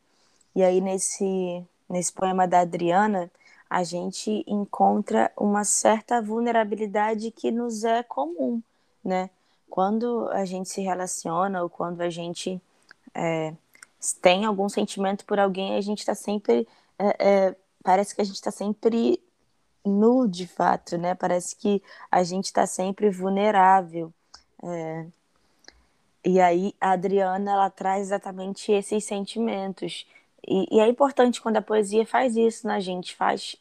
E 0.55 0.63
aí 0.63 0.81
nesse, 0.81 1.65
nesse 1.89 2.13
poema 2.13 2.47
da 2.47 2.61
Adriana, 2.61 3.31
a 3.69 3.83
gente 3.83 4.45
encontra 4.47 5.33
uma 5.37 5.65
certa 5.65 6.23
vulnerabilidade 6.23 7.31
que 7.31 7.51
nos 7.51 7.85
é 7.85 8.03
comum, 8.03 8.63
né? 9.05 9.31
Quando 9.69 10.29
a 10.31 10.45
gente 10.45 10.69
se 10.69 10.81
relaciona 10.81 11.63
ou 11.63 11.69
quando 11.69 12.01
a 12.01 12.11
gente 12.11 12.61
é, 13.13 13.53
tem 14.23 14.45
algum 14.45 14.69
sentimento 14.69 15.25
por 15.25 15.41
alguém, 15.41 15.77
a 15.77 15.81
gente 15.81 16.01
está 16.01 16.15
sempre 16.15 16.69
é, 16.99 17.17
é, 17.19 17.57
parece 17.83 18.15
que 18.15 18.23
a 18.23 18.25
gente 18.25 18.37
está 18.37 18.51
sempre 18.51 19.21
nu 19.85 20.27
de 20.27 20.47
fato, 20.47 20.97
né? 20.97 21.15
Parece 21.15 21.57
que 21.57 21.83
a 22.11 22.23
gente 22.23 22.47
está 22.47 22.67
sempre 22.67 23.11
vulnerável. 23.11 24.13
É... 24.63 25.07
E 26.25 26.41
aí 26.41 26.75
a 26.81 26.93
Adriana 26.93 27.53
ela 27.53 27.71
traz 27.71 28.03
exatamente 28.07 28.73
esses 28.73 29.05
sentimentos. 29.05 30.07
E, 30.47 30.77
e, 30.77 30.81
é 30.81 30.89
importante 30.89 31.41
quando 31.41 31.57
a 31.57 31.63
poesia 31.63 32.07
faz 32.07 32.37
isso 32.37 32.67
na 32.67 32.81
gente, 32.81 33.17
faz 33.17 33.57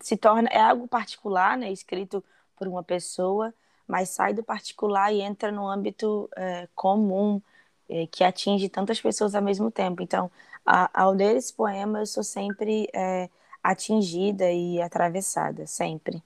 se 0.00 0.16
torna 0.16 0.48
é 0.50 0.60
algo 0.60 0.88
particular, 0.88 1.56
né? 1.56 1.70
Escrito 1.70 2.24
por 2.56 2.66
uma 2.68 2.82
pessoa, 2.82 3.54
mas 3.86 4.10
sai 4.10 4.34
do 4.34 4.42
particular 4.42 5.12
e 5.12 5.20
entra 5.20 5.50
no 5.52 5.68
âmbito 5.68 6.28
é, 6.36 6.68
comum 6.74 7.40
é, 7.88 8.06
que 8.06 8.24
atinge 8.24 8.68
tantas 8.68 9.00
pessoas 9.00 9.34
ao 9.34 9.42
mesmo 9.42 9.70
tempo. 9.70 10.02
Então, 10.02 10.30
a, 10.64 10.90
ao 11.02 11.12
ler 11.12 11.36
esse 11.36 11.52
poema, 11.52 12.00
eu 12.00 12.06
sou 12.06 12.22
sempre 12.22 12.88
é, 12.94 13.28
atingida 13.62 14.50
e 14.50 14.80
atravessada, 14.80 15.66
sempre. 15.66 16.22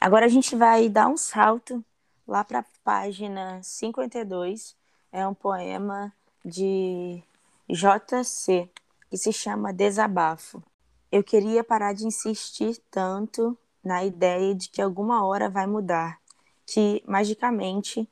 Agora 0.00 0.26
a 0.26 0.28
gente 0.28 0.54
vai 0.54 0.88
dar 0.88 1.08
um 1.08 1.16
salto 1.16 1.84
lá 2.26 2.44
para 2.44 2.60
a 2.60 2.64
página 2.84 3.60
52. 3.62 4.76
É 5.12 5.26
um 5.26 5.34
poema 5.34 6.12
de 6.44 7.22
JC 7.68 8.68
que 9.08 9.16
se 9.16 9.32
chama 9.32 9.72
Desabafo. 9.72 10.62
Eu 11.10 11.22
queria 11.22 11.62
parar 11.62 11.92
de 11.92 12.06
insistir 12.06 12.78
tanto 12.90 13.56
na 13.82 14.04
ideia 14.04 14.54
de 14.54 14.68
que 14.68 14.82
alguma 14.82 15.24
hora 15.24 15.48
vai 15.48 15.66
mudar, 15.66 16.20
que 16.66 17.02
magicamente 17.06 18.08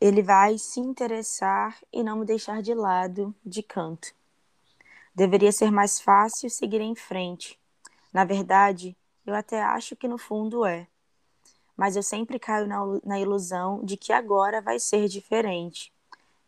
ele 0.00 0.22
vai 0.22 0.58
se 0.58 0.80
interessar 0.80 1.78
e 1.92 2.02
não 2.02 2.18
me 2.18 2.24
deixar 2.24 2.62
de 2.62 2.74
lado, 2.74 3.34
de 3.44 3.62
canto. 3.62 4.14
Deveria 5.14 5.52
ser 5.52 5.70
mais 5.70 6.00
fácil 6.00 6.50
seguir 6.50 6.80
em 6.80 6.94
frente, 6.94 7.58
na 8.14 8.24
verdade, 8.24 8.96
eu 9.26 9.34
até 9.34 9.60
acho 9.60 9.96
que 9.96 10.06
no 10.06 10.16
fundo 10.16 10.64
é. 10.64 10.86
Mas 11.76 11.96
eu 11.96 12.02
sempre 12.02 12.38
caio 12.38 12.68
na, 12.68 12.78
na 13.04 13.18
ilusão 13.18 13.84
de 13.84 13.96
que 13.96 14.12
agora 14.12 14.62
vai 14.62 14.78
ser 14.78 15.08
diferente. 15.08 15.92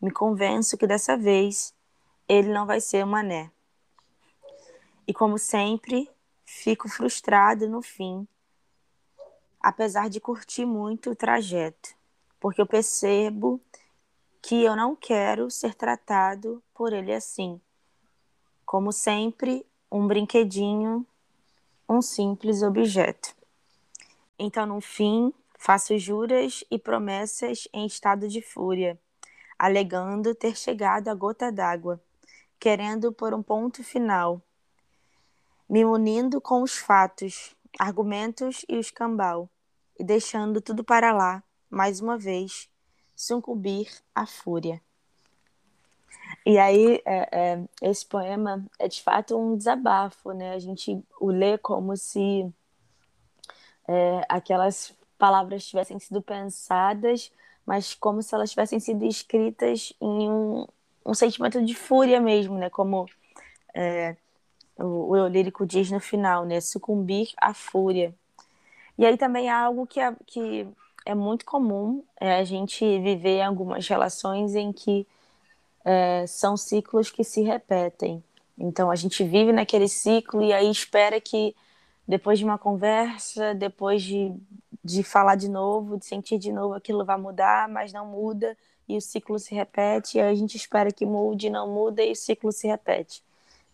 Me 0.01 0.09
convenço 0.09 0.77
que 0.77 0.87
dessa 0.87 1.17
vez 1.17 1.75
ele 2.25 2.53
não 2.53 2.65
vai 2.65 2.79
ser 2.79 3.03
um 3.03 3.09
mané. 3.09 3.51
E 5.07 5.13
como 5.13 5.37
sempre, 5.37 6.09
fico 6.45 6.89
frustrado 6.89 7.69
no 7.69 7.81
fim, 7.81 8.27
apesar 9.61 10.09
de 10.09 10.19
curtir 10.19 10.65
muito 10.65 11.11
o 11.11 11.15
trajeto, 11.15 11.95
porque 12.39 12.61
eu 12.61 12.67
percebo 12.67 13.61
que 14.41 14.63
eu 14.63 14.75
não 14.75 14.95
quero 14.95 15.49
ser 15.49 15.73
tratado 15.73 16.61
por 16.73 16.93
ele 16.93 17.13
assim. 17.13 17.59
Como 18.65 18.91
sempre, 18.91 19.65
um 19.91 20.05
brinquedinho 20.05 21.05
um 21.89 22.01
simples 22.01 22.61
objeto. 22.61 23.33
Então, 24.37 24.65
no 24.65 24.81
fim, 24.81 25.33
faço 25.57 25.97
juras 25.97 26.63
e 26.69 26.77
promessas 26.77 27.67
em 27.73 27.85
estado 27.85 28.27
de 28.27 28.41
fúria, 28.41 28.99
alegando 29.57 30.35
ter 30.35 30.55
chegado 30.57 31.07
à 31.07 31.13
gota 31.13 31.51
d'água, 31.51 32.01
querendo 32.59 33.11
por 33.13 33.33
um 33.33 33.41
ponto 33.41 33.83
final, 33.83 34.41
me 35.69 35.83
unindo 35.83 36.39
com 36.39 36.61
os 36.61 36.77
fatos, 36.77 37.55
argumentos 37.77 38.65
e 38.67 38.77
o 38.77 38.79
escambau, 38.79 39.49
e 39.99 40.03
deixando 40.03 40.61
tudo 40.61 40.83
para 40.83 41.11
lá, 41.11 41.43
mais 41.69 41.99
uma 41.99 42.17
vez, 42.17 42.69
sucumbir 43.15 43.89
à 44.15 44.25
fúria. 44.25 44.81
E 46.45 46.57
aí, 46.57 47.01
é, 47.05 47.29
é, 47.31 47.63
esse 47.81 48.05
poema 48.05 48.65
é 48.79 48.87
de 48.87 49.01
fato 49.01 49.37
um 49.37 49.57
desabafo, 49.57 50.31
né? 50.31 50.53
A 50.53 50.59
gente 50.59 51.03
o 51.19 51.29
lê 51.29 51.57
como 51.57 51.95
se 51.97 52.49
é, 53.87 54.21
aquelas 54.29 54.93
palavras 55.17 55.65
tivessem 55.65 55.99
sido 55.99 56.21
pensadas, 56.21 57.31
mas 57.65 57.93
como 57.93 58.21
se 58.21 58.33
elas 58.33 58.49
tivessem 58.49 58.79
sido 58.79 59.05
escritas 59.05 59.93
em 59.99 60.29
um, 60.29 60.65
um 61.05 61.13
sentimento 61.13 61.63
de 61.63 61.75
fúria 61.75 62.21
mesmo, 62.21 62.57
né? 62.57 62.69
Como 62.69 63.07
é, 63.73 64.15
o, 64.77 65.11
o 65.11 65.27
lírico 65.27 65.65
diz 65.65 65.91
no 65.91 65.99
final, 65.99 66.45
né? 66.45 66.61
Sucumbir 66.61 67.29
à 67.37 67.53
fúria. 67.53 68.13
E 68.97 69.05
aí 69.05 69.17
também 69.17 69.49
há 69.49 69.59
algo 69.59 69.85
que 69.85 69.99
é, 69.99 70.13
que 70.25 70.67
é 71.05 71.15
muito 71.15 71.45
comum 71.45 72.03
é 72.19 72.35
a 72.35 72.43
gente 72.43 72.83
viver 72.99 73.41
algumas 73.41 73.87
relações 73.87 74.55
em 74.55 74.73
que 74.73 75.07
é, 75.85 76.25
são 76.27 76.57
ciclos 76.57 77.09
que 77.09 77.23
se 77.23 77.41
repetem. 77.41 78.23
Então 78.57 78.91
a 78.91 78.95
gente 78.95 79.23
vive 79.23 79.51
naquele 79.51 79.87
ciclo 79.87 80.41
e 80.43 80.51
aí 80.51 80.69
espera 80.69 81.21
que 81.21 81.55
depois 82.07 82.39
de 82.39 82.45
uma 82.45 82.57
conversa, 82.57 83.53
depois 83.53 84.01
de, 84.01 84.33
de 84.83 85.03
falar 85.03 85.35
de 85.35 85.49
novo, 85.49 85.97
de 85.97 86.05
sentir 86.05 86.37
de 86.39 86.51
novo, 86.51 86.73
aquilo 86.73 87.05
vai 87.05 87.17
mudar, 87.17 87.69
mas 87.69 87.93
não 87.93 88.05
muda 88.05 88.57
e 88.87 88.97
o 88.97 89.01
ciclo 89.01 89.37
se 89.37 89.53
repete. 89.53 90.17
E 90.17 90.21
aí 90.21 90.31
a 90.31 90.35
gente 90.35 90.57
espera 90.57 90.91
que 90.91 91.05
mude, 91.05 91.49
não 91.49 91.69
muda 91.69 92.03
e 92.03 92.11
o 92.11 92.15
ciclo 92.15 92.51
se 92.51 92.67
repete. 92.67 93.23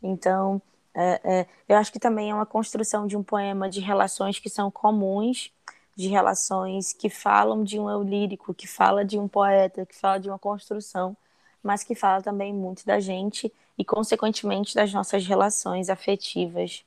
Então 0.02 0.62
é, 0.96 1.22
é, 1.24 1.48
eu 1.68 1.78
acho 1.78 1.92
que 1.92 2.00
também 2.00 2.30
é 2.30 2.34
uma 2.34 2.46
construção 2.46 3.08
de 3.08 3.18
um 3.18 3.24
poema 3.24 3.70
de 3.70 3.80
relações 3.80 4.40
que 4.40 4.50
são 4.50 4.70
comuns, 4.70 5.52
de 5.96 6.08
relações 6.08 6.94
que 6.94 7.10
falam 7.10 7.64
de 7.64 7.80
um 7.80 7.90
eu 7.90 8.04
lírico, 8.04 8.54
que 8.54 8.68
fala 8.68 9.04
de 9.04 9.18
um 9.18 9.28
poeta, 9.28 9.86
que 9.86 9.96
fala 9.96 10.20
de 10.20 10.30
uma 10.30 10.40
construção, 10.40 11.16
mas 11.62 11.84
que 11.84 11.96
fala 11.96 12.22
também 12.22 12.54
muito 12.54 12.86
da 12.86 13.00
gente 13.00 13.52
e, 13.78 13.84
consequentemente, 13.84 14.76
das 14.76 14.94
nossas 14.94 15.26
relações 15.26 15.90
afetivas. 15.90 16.84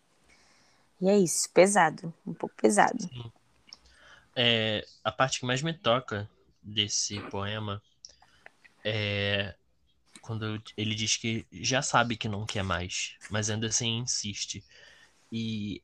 E 1.00 1.08
é 1.08 1.18
isso, 1.18 1.50
pesado, 1.50 2.12
um 2.26 2.32
pouco 2.32 2.54
pesado. 2.56 3.08
É, 4.34 4.86
a 5.02 5.10
parte 5.10 5.40
que 5.40 5.46
mais 5.46 5.62
me 5.62 5.72
toca 5.72 6.28
desse 6.62 7.20
poema 7.20 7.82
é 8.84 9.54
quando 10.26 10.60
ele 10.76 10.94
diz 10.94 11.16
que 11.16 11.46
já 11.52 11.80
sabe 11.80 12.16
que 12.16 12.28
não 12.28 12.44
quer 12.44 12.64
mais, 12.64 13.14
mas 13.30 13.48
ainda 13.48 13.68
assim 13.68 13.98
insiste. 13.98 14.64
E 15.30 15.80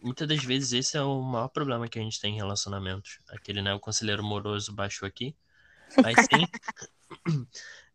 muitas 0.00 0.28
das 0.28 0.44
vezes 0.44 0.72
esse 0.72 0.96
é 0.96 1.02
o 1.02 1.20
maior 1.20 1.48
problema 1.48 1.88
que 1.88 1.98
a 1.98 2.02
gente 2.02 2.20
tem 2.20 2.34
em 2.34 2.36
relacionamentos. 2.36 3.18
Aquele, 3.28 3.60
né, 3.60 3.74
o 3.74 3.80
conselheiro 3.80 4.22
moroso 4.22 4.72
baixou 4.72 5.08
aqui. 5.08 5.34
Mas 5.96 6.14
sim, 6.24 6.46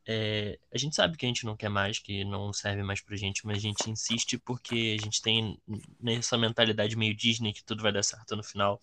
é, 0.05 0.59
a 0.73 0.77
gente 0.77 0.95
sabe 0.97 1.15
que 1.15 1.25
a 1.25 1.29
gente 1.29 1.45
não 1.45 1.55
quer 1.55 1.69
mais, 1.69 1.97
que 1.97 2.25
não 2.25 2.51
serve 2.51 2.83
mais 2.83 2.99
pra 2.99 3.15
gente, 3.15 3.45
mas 3.45 3.57
a 3.59 3.61
gente 3.61 3.89
insiste 3.89 4.37
porque 4.37 4.97
a 4.99 5.01
gente 5.01 5.21
tem 5.21 5.57
nessa 5.99 6.37
mentalidade 6.37 6.97
meio 6.97 7.15
Disney 7.15 7.53
que 7.53 7.63
tudo 7.63 7.81
vai 7.81 7.93
dar 7.93 8.03
certo 8.03 8.35
no 8.35 8.43
final. 8.43 8.81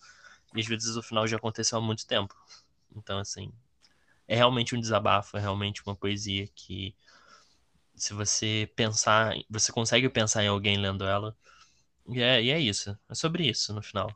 E 0.54 0.60
às 0.60 0.66
vezes 0.66 0.96
o 0.96 1.02
final 1.02 1.26
já 1.26 1.36
aconteceu 1.36 1.76
há 1.76 1.80
muito 1.82 2.06
tempo. 2.06 2.34
Então, 2.96 3.18
assim, 3.18 3.52
é 4.26 4.36
realmente 4.36 4.74
um 4.74 4.80
desabafo, 4.80 5.36
é 5.36 5.40
realmente 5.40 5.82
uma 5.84 5.96
poesia 5.96 6.48
que, 6.54 6.94
se 7.94 8.14
você 8.14 8.70
pensar, 8.74 9.34
você 9.48 9.72
consegue 9.72 10.08
pensar 10.08 10.42
em 10.44 10.48
alguém 10.48 10.76
lendo 10.76 11.04
ela. 11.04 11.36
E 12.08 12.20
é, 12.20 12.42
e 12.42 12.50
é 12.50 12.58
isso. 12.58 12.96
É 13.08 13.14
sobre 13.14 13.48
isso 13.48 13.72
no 13.72 13.82
final. 13.82 14.14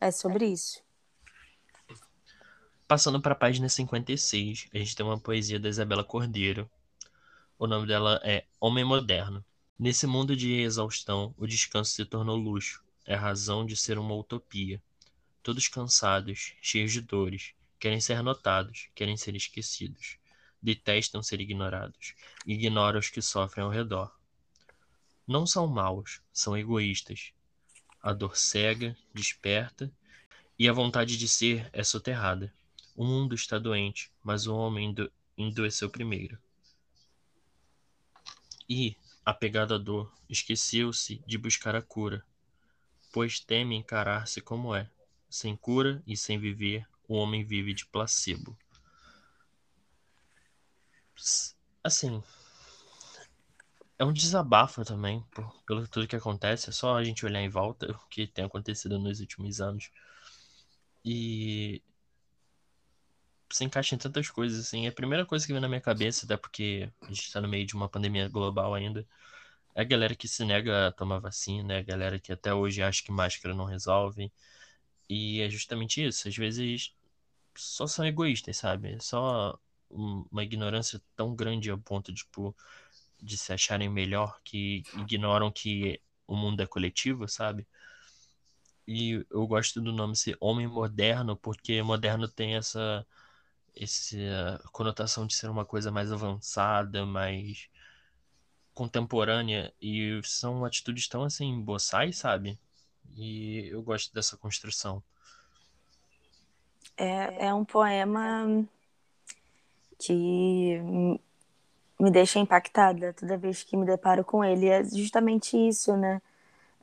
É 0.00 0.10
sobre 0.10 0.46
isso. 0.46 0.82
Passando 2.86 3.20
para 3.20 3.32
a 3.32 3.36
página 3.36 3.68
56, 3.68 4.68
a 4.72 4.78
gente 4.78 4.94
tem 4.94 5.06
uma 5.06 5.18
poesia 5.18 5.58
da 5.58 5.68
Isabela 5.68 6.04
Cordeiro. 6.04 6.70
O 7.58 7.66
nome 7.66 7.86
dela 7.86 8.20
é 8.22 8.44
Homem 8.60 8.84
Moderno. 8.84 9.44
Nesse 9.78 10.06
mundo 10.06 10.36
de 10.36 10.60
exaustão, 10.60 11.34
o 11.36 11.46
descanso 11.46 11.92
se 11.92 12.04
tornou 12.04 12.36
luxo. 12.36 12.84
É 13.06 13.14
a 13.14 13.20
razão 13.20 13.64
de 13.64 13.76
ser 13.76 13.98
uma 13.98 14.14
utopia 14.14 14.82
todos 15.44 15.68
cansados, 15.68 16.54
cheios 16.62 16.90
de 16.90 17.02
dores, 17.02 17.52
querem 17.78 18.00
ser 18.00 18.22
notados, 18.22 18.88
querem 18.94 19.14
ser 19.14 19.36
esquecidos, 19.36 20.16
detestam 20.60 21.22
ser 21.22 21.38
ignorados, 21.38 22.14
ignoram 22.46 22.98
os 22.98 23.10
que 23.10 23.20
sofrem 23.20 23.62
ao 23.62 23.70
redor. 23.70 24.10
Não 25.26 25.46
são 25.46 25.66
maus, 25.66 26.22
são 26.32 26.56
egoístas. 26.56 27.34
A 28.02 28.14
dor 28.14 28.38
cega, 28.38 28.96
desperta, 29.12 29.92
e 30.58 30.66
a 30.66 30.72
vontade 30.72 31.18
de 31.18 31.28
ser 31.28 31.68
é 31.74 31.84
soterrada. 31.84 32.50
O 32.96 33.04
mundo 33.04 33.34
está 33.34 33.58
doente, 33.58 34.10
mas 34.22 34.46
o 34.46 34.56
homem 34.56 34.94
endoeceu 35.36 35.90
primeiro. 35.90 36.38
E, 38.66 38.96
apegado 39.22 39.74
à 39.74 39.78
dor, 39.78 40.10
esqueceu-se 40.26 41.22
de 41.26 41.36
buscar 41.36 41.76
a 41.76 41.82
cura, 41.82 42.24
pois 43.12 43.40
teme 43.40 43.76
encarar-se 43.76 44.40
como 44.40 44.74
é. 44.74 44.88
Sem 45.34 45.56
cura 45.56 46.00
e 46.06 46.16
sem 46.16 46.38
viver, 46.38 46.86
o 47.08 47.16
homem 47.16 47.44
vive 47.44 47.74
de 47.74 47.84
placebo. 47.86 48.56
Assim, 51.82 52.22
é 53.98 54.04
um 54.04 54.12
desabafo 54.12 54.84
também, 54.84 55.24
por, 55.32 55.52
pelo 55.64 55.88
tudo 55.88 56.06
que 56.06 56.14
acontece. 56.14 56.70
É 56.70 56.72
só 56.72 56.96
a 56.96 57.02
gente 57.02 57.26
olhar 57.26 57.42
em 57.42 57.48
volta 57.48 57.90
o 57.90 58.08
que 58.08 58.28
tem 58.28 58.44
acontecido 58.44 58.96
nos 58.96 59.18
últimos 59.18 59.60
anos. 59.60 59.90
E 61.04 61.82
se 63.50 63.64
encaixa 63.64 63.96
em 63.96 63.98
tantas 63.98 64.30
coisas, 64.30 64.64
assim. 64.64 64.86
A 64.86 64.92
primeira 64.92 65.26
coisa 65.26 65.44
que 65.44 65.52
vem 65.52 65.60
na 65.60 65.68
minha 65.68 65.80
cabeça, 65.80 66.26
até 66.26 66.36
porque 66.36 66.88
a 67.02 67.06
gente 67.08 67.22
está 67.22 67.40
no 67.40 67.48
meio 67.48 67.66
de 67.66 67.74
uma 67.74 67.88
pandemia 67.88 68.28
global 68.28 68.72
ainda, 68.72 69.04
é 69.74 69.80
a 69.80 69.84
galera 69.84 70.14
que 70.14 70.28
se 70.28 70.44
nega 70.44 70.86
a 70.86 70.92
tomar 70.92 71.18
vacina, 71.18 71.74
é 71.74 71.78
a 71.78 71.82
galera 71.82 72.20
que 72.20 72.32
até 72.32 72.54
hoje 72.54 72.84
acha 72.84 73.02
que 73.02 73.10
máscara 73.10 73.52
não 73.52 73.64
resolve, 73.64 74.32
e 75.08 75.40
é 75.40 75.48
justamente 75.50 76.04
isso. 76.04 76.28
Às 76.28 76.36
vezes 76.36 76.94
só 77.56 77.86
são 77.86 78.04
egoístas, 78.06 78.56
sabe? 78.56 78.98
Só 79.00 79.58
uma 79.90 80.42
ignorância 80.42 81.00
tão 81.16 81.34
grande 81.34 81.70
ao 81.70 81.78
ponto 81.78 82.12
de, 82.12 82.22
tipo, 82.22 82.54
de 83.22 83.36
se 83.36 83.52
acharem 83.52 83.88
melhor 83.88 84.40
que 84.44 84.82
ignoram 84.98 85.50
que 85.50 86.00
o 86.26 86.36
mundo 86.36 86.60
é 86.62 86.66
coletivo, 86.66 87.28
sabe? 87.28 87.66
E 88.86 89.24
eu 89.30 89.46
gosto 89.46 89.80
do 89.80 89.92
nome 89.92 90.16
ser 90.16 90.36
homem 90.40 90.66
moderno, 90.66 91.36
porque 91.36 91.82
moderno 91.82 92.28
tem 92.28 92.56
essa, 92.56 93.06
essa 93.74 94.60
conotação 94.72 95.26
de 95.26 95.34
ser 95.34 95.48
uma 95.48 95.64
coisa 95.64 95.90
mais 95.90 96.12
avançada, 96.12 97.06
mais 97.06 97.68
contemporânea, 98.74 99.72
e 99.80 100.20
são 100.24 100.64
atitudes 100.64 101.08
tão 101.08 101.22
assim, 101.24 101.60
boçais, 101.62 102.18
sabe? 102.18 102.58
E 103.16 103.68
eu 103.68 103.82
gosto 103.82 104.12
dessa 104.12 104.36
construção. 104.36 105.02
É, 106.96 107.46
é 107.46 107.54
um 107.54 107.64
poema 107.64 108.64
que 109.98 110.78
me 111.98 112.10
deixa 112.10 112.38
impactada 112.38 113.12
toda 113.12 113.36
vez 113.36 113.62
que 113.62 113.76
me 113.76 113.86
deparo 113.86 114.24
com 114.24 114.44
ele. 114.44 114.68
É 114.68 114.84
justamente 114.84 115.56
isso, 115.56 115.96
né? 115.96 116.20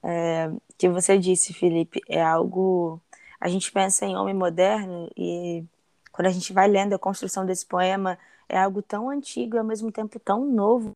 É, 0.03 0.51
que 0.77 0.89
você 0.89 1.17
disse, 1.17 1.53
Felipe, 1.53 2.01
é 2.07 2.21
algo. 2.21 2.99
A 3.39 3.47
gente 3.47 3.71
pensa 3.71 4.05
em 4.05 4.15
homem 4.15 4.33
moderno 4.33 5.09
e 5.15 5.63
quando 6.11 6.27
a 6.27 6.31
gente 6.31 6.53
vai 6.53 6.67
lendo 6.67 6.93
a 6.93 6.99
construção 6.99 7.45
desse 7.45 7.65
poema, 7.65 8.17
é 8.47 8.59
algo 8.59 8.81
tão 8.81 9.09
antigo 9.09 9.55
e 9.55 9.59
ao 9.59 9.65
mesmo 9.65 9.91
tempo 9.91 10.19
tão 10.19 10.45
novo. 10.45 10.91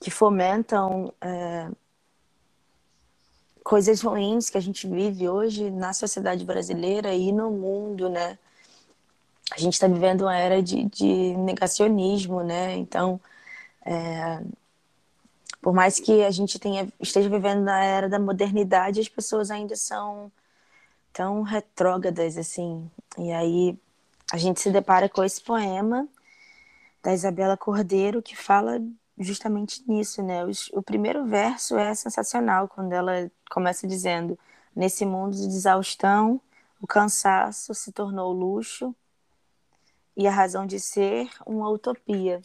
Que 0.00 0.10
fomentam 0.10 1.12
é, 1.20 1.68
coisas 3.64 4.00
ruins 4.00 4.48
que 4.48 4.56
a 4.56 4.62
gente 4.62 4.86
vive 4.88 5.28
hoje 5.28 5.70
na 5.70 5.92
sociedade 5.92 6.44
brasileira 6.44 7.14
e 7.14 7.32
no 7.32 7.50
mundo, 7.50 8.08
né? 8.08 8.38
A 9.50 9.58
gente 9.58 9.74
está 9.74 9.86
vivendo 9.86 10.22
uma 10.22 10.36
era 10.36 10.62
de, 10.62 10.84
de, 10.84 11.36
negacionismo, 11.36 12.42
né? 12.42 12.76
Então, 12.76 13.20
é, 13.84 14.42
por 15.60 15.74
mais 15.74 15.98
que 15.98 16.22
a 16.22 16.30
gente 16.30 16.58
tenha, 16.58 16.90
esteja 17.00 17.28
vivendo 17.28 17.62
na 17.62 17.82
era 17.82 18.08
da 18.08 18.18
modernidade, 18.18 19.00
as 19.00 19.08
pessoas 19.08 19.50
ainda 19.50 19.74
são 19.76 20.30
tão 21.12 21.42
retrógradas, 21.42 22.38
assim. 22.38 22.90
E 23.18 23.32
aí 23.32 23.78
a 24.32 24.36
gente 24.36 24.60
se 24.60 24.70
depara 24.70 25.08
com 25.08 25.24
esse 25.24 25.42
poema 25.42 26.06
da 27.02 27.12
Isabela 27.12 27.56
Cordeiro 27.56 28.22
que 28.22 28.36
fala 28.36 28.80
justamente 29.18 29.82
nisso, 29.86 30.22
né? 30.22 30.44
O, 30.44 30.50
o 30.72 30.82
primeiro 30.82 31.24
verso 31.26 31.76
é 31.76 31.94
sensacional 31.94 32.68
quando 32.68 32.92
ela 32.92 33.30
começa 33.50 33.86
dizendo: 33.86 34.38
Nesse 34.74 35.04
mundo 35.04 35.36
de 35.36 35.46
exaustão, 35.46 36.40
o 36.80 36.86
cansaço 36.86 37.74
se 37.74 37.90
tornou 37.90 38.32
luxo 38.32 38.94
e 40.16 40.26
a 40.26 40.30
razão 40.30 40.66
de 40.66 40.78
ser 40.78 41.28
uma 41.46 41.68
utopia. 41.68 42.40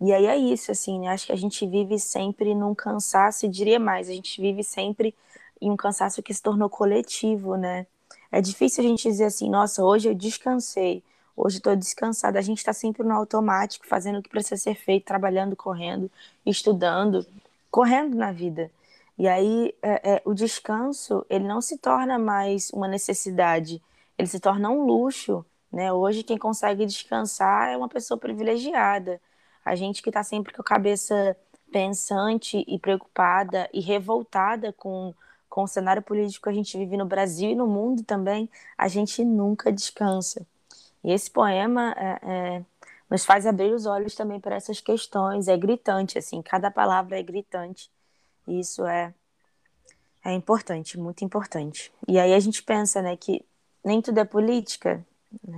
E 0.00 0.12
aí 0.12 0.26
é 0.26 0.36
isso, 0.36 0.72
assim, 0.72 0.98
né? 0.98 1.08
acho 1.08 1.26
que 1.26 1.32
a 1.32 1.36
gente 1.36 1.66
vive 1.66 1.98
sempre 1.98 2.54
num 2.54 2.74
cansaço, 2.74 3.46
e 3.46 3.48
diria 3.48 3.78
mais, 3.78 4.08
a 4.08 4.12
gente 4.12 4.40
vive 4.40 4.64
sempre 4.64 5.14
em 5.60 5.70
um 5.70 5.76
cansaço 5.76 6.22
que 6.22 6.32
se 6.32 6.42
tornou 6.42 6.70
coletivo, 6.70 7.56
né? 7.56 7.86
É 8.32 8.40
difícil 8.40 8.82
a 8.82 8.86
gente 8.86 9.02
dizer 9.08 9.24
assim, 9.24 9.50
nossa, 9.50 9.84
hoje 9.84 10.08
eu 10.08 10.14
descansei, 10.14 11.02
Hoje 11.42 11.56
estou 11.56 11.74
descansada. 11.74 12.38
A 12.38 12.42
gente 12.42 12.58
está 12.58 12.72
sempre 12.74 13.02
no 13.02 13.14
automático, 13.14 13.86
fazendo 13.86 14.18
o 14.18 14.22
que 14.22 14.28
precisa 14.28 14.58
ser 14.58 14.74
feito, 14.74 15.06
trabalhando, 15.06 15.56
correndo, 15.56 16.10
estudando, 16.44 17.26
correndo 17.70 18.14
na 18.14 18.30
vida. 18.30 18.70
E 19.18 19.26
aí 19.26 19.74
é, 19.82 20.16
é, 20.16 20.22
o 20.26 20.34
descanso 20.34 21.24
ele 21.30 21.44
não 21.48 21.62
se 21.62 21.78
torna 21.78 22.18
mais 22.18 22.70
uma 22.70 22.86
necessidade, 22.86 23.82
ele 24.18 24.28
se 24.28 24.38
torna 24.38 24.68
um 24.70 24.84
luxo. 24.84 25.44
Né? 25.72 25.90
Hoje 25.90 26.22
quem 26.22 26.36
consegue 26.36 26.84
descansar 26.84 27.70
é 27.70 27.76
uma 27.76 27.88
pessoa 27.88 28.18
privilegiada. 28.18 29.18
A 29.64 29.74
gente 29.74 30.02
que 30.02 30.10
está 30.10 30.22
sempre 30.22 30.52
com 30.52 30.60
a 30.60 30.64
cabeça 30.64 31.34
pensante 31.72 32.64
e 32.68 32.78
preocupada 32.78 33.68
e 33.72 33.80
revoltada 33.80 34.74
com, 34.74 35.14
com 35.48 35.62
o 35.62 35.68
cenário 35.68 36.02
político 36.02 36.44
que 36.44 36.50
a 36.50 36.54
gente 36.54 36.76
vive 36.76 36.96
no 36.98 37.06
Brasil 37.06 37.50
e 37.50 37.54
no 37.54 37.66
mundo 37.66 38.02
também, 38.04 38.50
a 38.76 38.88
gente 38.88 39.24
nunca 39.24 39.72
descansa. 39.72 40.46
E 41.02 41.12
esse 41.12 41.30
poema 41.30 41.94
é, 41.96 42.20
é, 42.22 42.64
nos 43.08 43.24
faz 43.24 43.46
abrir 43.46 43.72
os 43.72 43.86
olhos 43.86 44.14
também 44.14 44.38
para 44.38 44.56
essas 44.56 44.80
questões. 44.80 45.48
É 45.48 45.56
gritante, 45.56 46.18
assim, 46.18 46.42
cada 46.42 46.70
palavra 46.70 47.18
é 47.18 47.22
gritante. 47.22 47.90
E 48.46 48.60
isso 48.60 48.84
é, 48.86 49.14
é 50.24 50.32
importante, 50.32 50.98
muito 50.98 51.24
importante. 51.24 51.92
E 52.06 52.18
aí 52.18 52.34
a 52.34 52.40
gente 52.40 52.62
pensa, 52.62 53.00
né, 53.00 53.16
que 53.16 53.44
nem 53.84 54.02
tudo 54.02 54.18
é 54.18 54.24
política. 54.24 55.04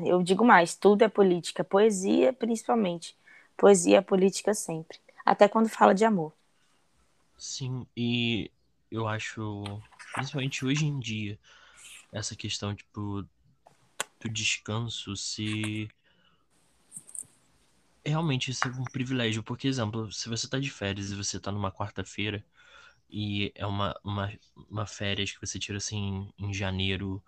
Eu 0.05 0.23
digo 0.23 0.45
mais, 0.45 0.75
tudo 0.75 1.03
é 1.03 1.09
política. 1.09 1.65
Poesia, 1.65 2.33
principalmente. 2.33 3.17
Poesia 3.57 3.99
é 3.99 4.03
política 4.03 4.55
sempre. 4.55 4.99
Até 5.25 5.49
quando 5.49 5.69
fala 5.69 5.95
de 5.95 6.05
amor. 6.05 6.33
Sim, 7.39 7.87
e 7.97 8.51
eu 8.91 9.09
acho, 9.09 9.65
principalmente 10.15 10.65
hoje 10.65 10.87
em 10.87 10.99
dia, 11.01 11.39
essa 12.13 12.37
questão, 12.37 12.75
tipo, 12.75 13.25
do 14.23 14.29
descanso 14.29 15.17
se 15.17 15.89
realmente 18.05 18.51
isso 18.51 18.67
é 18.67 18.71
um 18.71 18.85
privilégio, 18.85 19.43
porque, 19.43 19.69
exemplo, 19.69 20.11
se 20.13 20.29
você 20.29 20.49
tá 20.49 20.59
de 20.59 20.71
férias 20.71 21.11
e 21.11 21.15
você 21.17 21.39
tá 21.39 21.53
numa 21.53 21.71
quarta-feira 21.71 22.45
e 23.11 23.53
é 23.55 23.67
uma, 23.67 23.99
uma, 24.05 24.33
uma 24.71 24.87
férias 24.87 25.33
que 25.33 25.41
você 25.41 25.59
tira 25.59 25.79
assim 25.79 26.33
em 26.39 26.53
janeiro, 26.53 27.23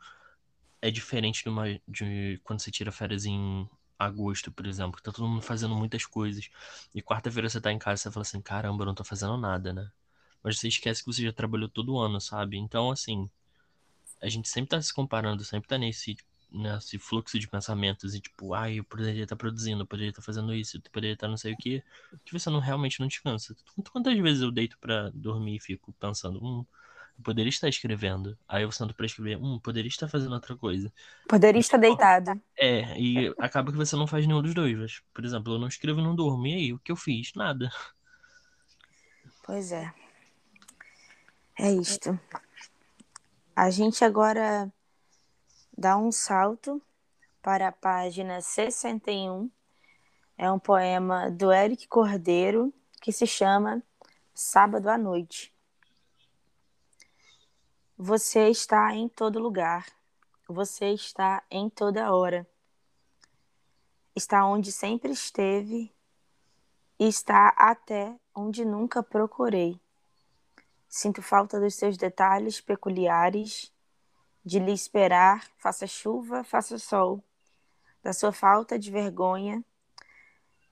é 0.83 0.91
diferente 0.91 1.43
de, 1.45 1.49
uma, 1.49 1.65
de 1.87 2.41
quando 2.45 2.61
você 2.61 2.71
tira 2.71 2.93
férias 2.93 3.25
em 3.27 3.69
agosto, 3.99 4.51
por 4.53 4.67
exemplo, 4.67 5.01
tá 5.01 5.13
todo 5.13 5.29
mundo 5.29 5.43
fazendo 5.43 5.75
muitas 5.75 6.05
coisas. 6.07 6.51
E 6.95 7.03
quarta-feira 7.03 7.49
você 7.49 7.61
tá 7.61 7.73
em 7.73 7.79
casa 7.79 8.01
e 8.01 8.03
você 8.03 8.11
fala 8.11 8.23
assim, 8.23 8.41
caramba, 8.41 8.83
eu 8.83 8.87
não 8.87 8.95
tô 8.95 9.05
fazendo 9.05 9.37
nada, 9.37 9.73
né? 9.73 9.91
Mas 10.43 10.59
você 10.59 10.69
esquece 10.69 11.03
que 11.03 11.13
você 11.13 11.23
já 11.23 11.33
trabalhou 11.33 11.69
todo 11.69 11.99
ano, 11.99 12.21
sabe? 12.21 12.59
Então, 12.59 12.91
assim, 12.91 13.31
a 14.21 14.29
gente 14.29 14.49
sempre 14.49 14.71
tá 14.71 14.83
se 14.83 14.93
comparando, 14.93 15.45
sempre 15.45 15.69
tá 15.69 15.79
nesse, 15.79 16.17
nesse 16.55 16.99
fluxo 16.99 17.39
de 17.39 17.49
pensamentos 17.49 18.15
e 18.15 18.21
tipo, 18.21 18.55
ai, 18.55 18.79
eu 18.79 18.85
poderia 18.85 19.25
estar 19.25 19.35
tá 19.35 19.39
produzindo, 19.39 19.83
eu 19.83 19.87
poderia 19.87 20.11
estar 20.11 20.23
tá 20.23 20.27
fazendo 20.27 20.55
isso, 20.55 20.77
eu 20.77 20.83
poderia 20.93 21.15
estar 21.15 21.27
tá 21.27 21.31
não 21.31 21.37
sei 21.37 21.53
o 21.53 21.57
que, 21.57 21.83
que 22.25 22.33
você 22.33 22.49
não 22.49 22.61
realmente 22.61 23.01
não 23.01 23.09
descansa. 23.09 23.57
Quantas 23.93 24.17
vezes 24.19 24.43
eu 24.43 24.51
deito 24.51 24.79
para 24.79 25.11
dormir 25.11 25.57
e 25.57 25.61
fico 25.61 25.93
pensando, 25.99 26.39
hum, 26.43 26.65
eu 27.19 27.25
poderia 27.25 27.49
estar 27.49 27.69
escrevendo. 27.69 28.39
Aí 28.49 28.63
eu 28.63 28.73
sento 28.73 28.95
para 28.95 29.07
escrever, 29.07 29.37
hum, 29.37 29.59
poderia 29.59 29.89
estar 29.89 30.09
fazendo 30.09 30.35
outra 30.35 30.57
coisa. 30.57 30.93
Poderia 31.29 31.61
estar 31.61 31.77
deitado. 31.77 32.41
É, 32.57 32.99
e 32.99 33.35
acaba 33.39 33.73
que 33.73 33.77
você 33.77 33.97
não 33.97 34.07
faz 34.07 34.27
nenhum 34.27 34.43
dos 34.43 34.55
dois. 34.55 35.03
Por 35.13 35.25
exemplo, 35.25 35.55
eu 35.55 35.59
não 35.59 35.69
escrevo 35.69 36.01
e 36.01 36.03
não 36.03 36.15
durmo. 36.15 36.47
E 36.47 36.55
aí, 36.55 36.73
o 36.73 36.79
que 36.79 36.93
eu 36.93 36.97
fiz? 36.97 37.33
Nada. 37.35 37.71
Pois 39.45 39.73
é. 39.73 39.93
É 41.59 41.71
isto. 41.71 42.19
A 43.55 43.71
gente 43.71 44.05
agora 44.05 44.73
dá 45.77 45.97
um 45.97 46.13
salto 46.13 46.81
para 47.43 47.69
a 47.69 47.73
página 47.73 48.41
61. 48.41 49.51
É 50.39 50.51
um 50.51 50.59
poema 50.59 51.31
do 51.31 51.53
Eric 51.53 51.87
Cordeiro 51.89 52.73
que 53.01 53.13
se 53.13 53.27
chama 53.27 53.83
Sábado 54.33 54.89
à 54.89 54.97
Noite. 54.97 55.53
Você 57.97 58.49
está 58.49 58.95
em 58.95 59.09
todo 59.09 59.39
lugar. 59.39 59.87
Você 60.49 60.91
está 60.91 61.43
em 61.51 61.69
toda 61.69 62.15
hora. 62.15 62.47
Está 64.15 64.47
onde 64.47 64.71
sempre 64.71 65.13
esteve 65.13 65.93
e 66.99 67.09
está 67.09 67.49
até 67.57 68.15
onde 68.35 68.65
nunca 68.65 69.03
procurei. 69.03 69.81
Sinto 70.89 71.21
falta 71.23 71.59
dos 71.59 71.75
seus 71.75 71.97
detalhes 71.97 72.61
peculiares, 72.61 73.74
de 74.45 74.59
lhe 74.59 74.73
esperar, 74.73 75.49
faça 75.57 75.87
chuva, 75.87 76.45
faça 76.45 76.79
sol, 76.79 77.23
da 78.03 78.13
sua 78.13 78.33
falta 78.33 78.79
de 78.79 78.91
vergonha, 78.91 79.65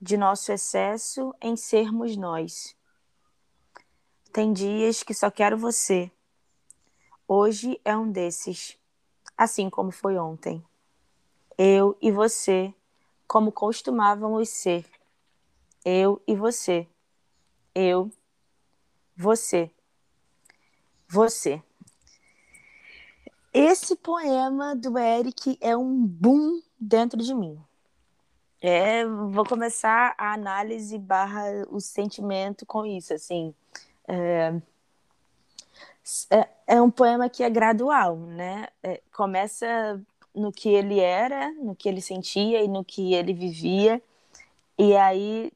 de 0.01 0.17
nosso 0.17 0.53
excesso 0.53 1.35
em 1.41 1.57
sermos 1.57 2.17
nós. 2.17 2.77
Tem 4.33 4.53
dias 4.53 5.03
que 5.03 5.15
só 5.15 5.31
quero 5.31 5.57
você 5.57 6.11
Hoje 7.35 7.81
é 7.83 7.97
um 7.97 8.13
desses, 8.13 8.79
assim 9.39 9.71
como 9.71 9.91
foi 9.91 10.19
ontem. 10.19 10.63
Eu 11.57 11.97
e 11.99 12.13
você, 12.13 12.75
como 13.27 13.51
costumávamos 13.51 14.51
ser. 14.51 14.85
Eu 15.83 16.21
e 16.27 16.37
você. 16.37 16.87
Eu, 17.75 18.11
você. 19.17 19.71
Você. 21.09 21.63
Esse 23.53 23.95
poema 23.97 24.75
do 24.75 24.99
Eric 24.99 25.59
é 25.61 25.77
um 25.77 26.07
boom 26.07 26.63
dentro 26.81 27.23
de 27.23 27.35
mim. 27.35 27.61
É, 28.61 29.05
vou 29.05 29.45
começar 29.45 30.15
a 30.17 30.33
análise 30.33 30.99
barra 30.99 31.67
o 31.69 31.81
sentimento 31.81 32.65
com 32.65 32.87
isso, 32.87 33.13
assim. 33.13 33.55
É, 34.09 34.55
é, 36.31 36.49
é 36.67 36.81
um 36.81 36.91
poema 36.91 37.29
que 37.29 37.43
é 37.43 37.51
gradual, 37.51 38.17
né? 38.17 38.69
É, 38.83 39.03
começa 39.13 40.01
no 40.35 40.51
que 40.51 40.71
ele 40.71 40.99
era, 41.01 41.51
no 41.53 41.77
que 41.77 41.89
ele 41.89 42.01
sentia 42.01 42.63
e 42.63 42.69
no 42.69 42.85
que 42.85 43.13
ele 43.13 43.35
vivia, 43.35 44.03
e 44.79 44.97
aí 44.97 45.53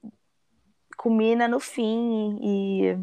culmina 0.96 1.48
no 1.48 1.60
fim 1.60 2.38
e 2.42 2.98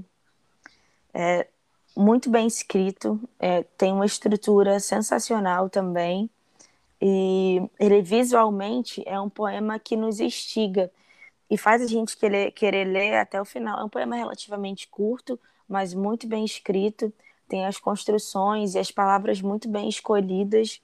é 1.14 1.48
muito 1.96 2.30
bem 2.30 2.48
escrito, 2.48 3.20
é, 3.40 3.64
tem 3.78 3.94
uma 3.94 4.06
estrutura 4.06 4.80
sensacional 4.80 5.70
também, 5.70 6.30
e 7.02 7.62
ele 7.80 8.02
visualmente 8.02 9.04
é 9.06 9.20
um 9.20 9.30
poema 9.30 9.78
que 9.78 9.98
nos 9.98 10.20
instiga 10.22 10.90
e 11.50 11.58
faz 11.58 11.82
a 11.82 11.86
gente 11.88 12.16
querer, 12.16 12.52
querer 12.52 12.86
ler 12.86 13.16
até 13.16 13.40
o 13.42 13.46
final. 13.46 13.80
É 13.80 13.84
um 13.84 13.90
poema 13.90 14.16
relativamente 14.16 14.88
curto, 14.88 15.40
mas 15.68 15.94
muito 15.94 16.26
bem 16.26 16.46
escrito. 16.46 17.12
Tem 17.48 17.66
as 17.66 17.78
construções 17.78 18.74
e 18.74 18.80
as 18.80 18.90
palavras 18.90 19.42
muito 19.42 19.68
bem 19.68 19.90
escolhidas. 19.90 20.82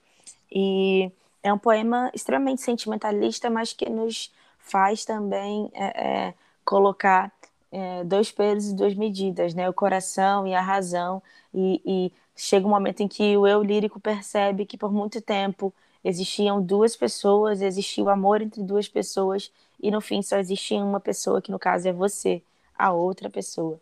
E 0.51 1.09
é 1.41 1.53
um 1.53 1.57
poema 1.57 2.11
extremamente 2.13 2.61
sentimentalista, 2.61 3.49
mas 3.49 3.73
que 3.73 3.89
nos 3.89 4.31
faz 4.57 5.05
também 5.05 5.71
é, 5.73 6.27
é, 6.27 6.33
colocar 6.65 7.31
é, 7.71 8.03
dois 8.03 8.31
pesos 8.31 8.71
e 8.71 8.75
duas 8.75 8.95
medidas, 8.95 9.53
né? 9.53 9.69
O 9.69 9.73
coração 9.73 10.47
e 10.47 10.53
a 10.53 10.61
razão 10.61 11.21
e, 11.53 11.81
e 11.85 12.11
chega 12.35 12.65
um 12.65 12.69
momento 12.69 13.01
em 13.01 13.07
que 13.07 13.35
o 13.37 13.47
eu 13.47 13.61
lírico 13.63 13.99
percebe 13.99 14.65
que 14.65 14.77
por 14.77 14.91
muito 14.91 15.21
tempo 15.21 15.73
existiam 16.03 16.61
duas 16.61 16.95
pessoas, 16.95 17.61
existia 17.61 18.03
o 18.03 18.09
amor 18.09 18.41
entre 18.41 18.63
duas 18.63 18.87
pessoas 18.87 19.51
e 19.81 19.91
no 19.91 20.01
fim 20.01 20.21
só 20.21 20.37
existia 20.37 20.83
uma 20.83 20.99
pessoa, 20.99 21.41
que 21.41 21.51
no 21.51 21.59
caso 21.59 21.87
é 21.87 21.93
você, 21.93 22.41
a 22.77 22.91
outra 22.91 23.29
pessoa. 23.29 23.79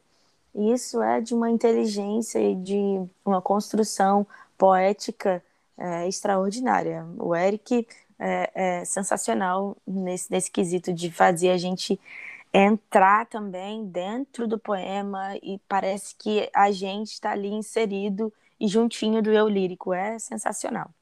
E 0.55 0.71
isso 0.73 1.01
é 1.01 1.21
de 1.21 1.33
uma 1.35 1.49
inteligência 1.49 2.39
e 2.39 2.55
de 2.55 3.01
uma 3.23 3.41
construção 3.41 4.25
poética 4.57 5.43
é, 5.77 6.07
extraordinária. 6.07 7.05
O 7.19 7.35
Eric 7.35 7.87
é, 8.19 8.51
é 8.55 8.85
sensacional 8.85 9.77
nesse, 9.85 10.31
nesse 10.31 10.49
quesito 10.49 10.91
de 10.91 11.11
fazer 11.11 11.51
a 11.51 11.57
gente 11.57 11.99
entrar 12.53 13.25
também 13.27 13.85
dentro 13.87 14.47
do 14.47 14.57
poema 14.57 15.35
e 15.37 15.59
parece 15.67 16.15
que 16.15 16.49
a 16.53 16.71
gente 16.71 17.11
está 17.11 17.31
ali 17.31 17.49
inserido 17.49 18.33
e 18.59 18.67
juntinho 18.67 19.21
do 19.21 19.31
eu 19.31 19.47
lírico. 19.47 19.93
É 19.93 20.17
sensacional. 20.19 20.93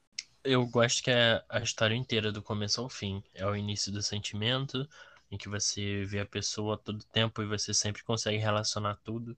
Eu 0.44 0.66
gosto 0.66 1.02
que 1.02 1.10
é 1.10 1.42
a 1.48 1.60
história 1.60 1.94
inteira, 1.94 2.30
do 2.30 2.42
começo 2.42 2.80
ao 2.80 2.88
fim. 2.88 3.22
É 3.34 3.44
o 3.46 3.56
início 3.56 3.90
do 3.90 4.02
sentimento, 4.02 4.88
em 5.30 5.36
que 5.36 5.48
você 5.48 6.04
vê 6.04 6.20
a 6.20 6.26
pessoa 6.26 6.78
todo 6.78 7.04
tempo 7.04 7.42
e 7.42 7.46
você 7.46 7.74
sempre 7.74 8.04
consegue 8.04 8.36
relacionar 8.36 8.96
tudo 9.02 9.36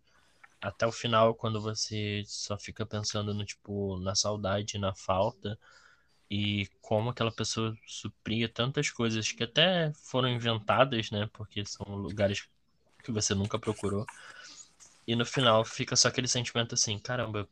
até 0.60 0.86
o 0.86 0.92
final 0.92 1.34
quando 1.34 1.60
você 1.60 2.24
só 2.26 2.58
fica 2.58 2.84
pensando 2.84 3.32
no 3.32 3.44
tipo 3.44 3.98
na 4.00 4.14
saudade, 4.14 4.78
na 4.78 4.94
falta 4.94 5.58
e 6.30 6.66
como 6.82 7.10
aquela 7.10 7.32
pessoa 7.32 7.76
supria 7.86 8.48
tantas 8.48 8.90
coisas 8.90 9.32
que 9.32 9.44
até 9.44 9.92
foram 9.94 10.28
inventadas, 10.28 11.10
né? 11.10 11.28
Porque 11.32 11.64
são 11.64 11.86
lugares 11.96 12.48
que 13.02 13.12
você 13.12 13.34
nunca 13.34 13.58
procurou. 13.58 14.04
E 15.06 15.16
no 15.16 15.24
final 15.24 15.64
fica 15.64 15.96
só 15.96 16.08
aquele 16.08 16.28
sentimento 16.28 16.74
assim, 16.74 16.98
caramba, 16.98 17.48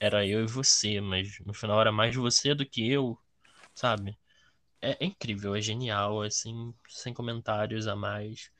era 0.00 0.26
eu 0.26 0.42
e 0.42 0.46
você, 0.46 1.00
mas 1.00 1.38
no 1.40 1.54
final 1.54 1.80
era 1.80 1.92
mais 1.92 2.16
você 2.16 2.54
do 2.54 2.66
que 2.66 2.90
eu, 2.90 3.18
sabe? 3.74 4.18
É, 4.80 5.04
é 5.04 5.06
incrível, 5.06 5.54
é 5.54 5.60
genial, 5.60 6.22
assim, 6.22 6.74
sem 6.88 7.12
comentários 7.12 7.86
a 7.86 7.94
mais. 7.94 8.50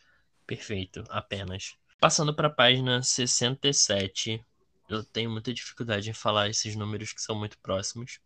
Perfeito, 0.46 1.02
apenas. 1.08 1.76
Passando 1.98 2.34
para 2.34 2.48
a 2.48 2.52
página 2.52 3.02
67, 3.02 4.44
eu 4.88 5.02
tenho 5.04 5.30
muita 5.30 5.52
dificuldade 5.52 6.10
em 6.10 6.14
falar 6.14 6.48
esses 6.48 6.76
números 6.76 7.12
que 7.12 7.22
são 7.22 7.34
muito 7.38 7.58
próximos. 7.58 8.20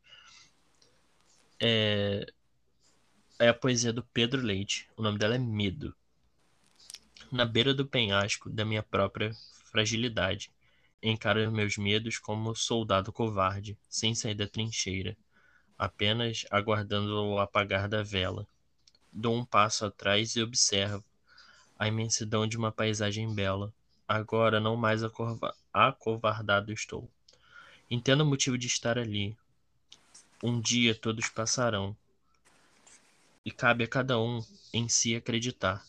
É, 1.61 2.27
é 3.39 3.49
a 3.49 3.55
poesia 3.55 3.93
do 3.93 4.03
Pedro 4.03 4.43
Leite. 4.43 4.89
O 4.97 5.03
nome 5.03 5.19
dela 5.19 5.35
é 5.35 5.39
Medo. 5.39 5.95
Na 7.31 7.45
beira 7.45 7.75
do 7.75 7.87
penhasco 7.87 8.51
da 8.51 8.65
minha 8.65 8.83
própria 8.83 9.33
fragilidade, 9.65 10.51
encaro 11.03 11.51
meus 11.51 11.77
medos 11.77 12.19
como 12.19 12.55
soldado 12.55 13.13
covarde, 13.13 13.77
sem 13.89 14.15
sair 14.15 14.35
da 14.35 14.47
trincheira 14.47 15.17
apenas 15.79 16.47
aguardando 16.51 17.15
o 17.25 17.39
apagar 17.39 17.89
da 17.89 18.03
vela. 18.03 18.47
Dou 19.13 19.37
um 19.37 19.45
passo 19.45 19.85
atrás 19.87 20.35
e 20.37 20.43
observo 20.43 21.05
a 21.79 21.89
imensidão 21.89 22.47
de 22.47 22.57
uma 22.57 22.73
paisagem 22.73 23.33
bela. 23.35 23.73
Agora 24.07 24.61
não 24.61 24.77
mais 24.77 25.03
acovardado 25.73 26.73
estou. 26.73 27.09
Entendo 27.91 28.23
o 28.23 28.27
motivo 28.27 28.57
de 28.59 28.67
estar 28.67 28.99
ali. 28.99 29.37
Um 30.47 30.61
dia 30.61 30.95
todos 30.95 31.31
passarão. 31.31 31.97
E 33.47 33.51
cabe 33.51 33.83
a 33.83 33.89
cada 33.89 34.21
um 34.21 34.45
em 34.75 34.91
si 34.91 35.17
acreditar. 35.17 35.83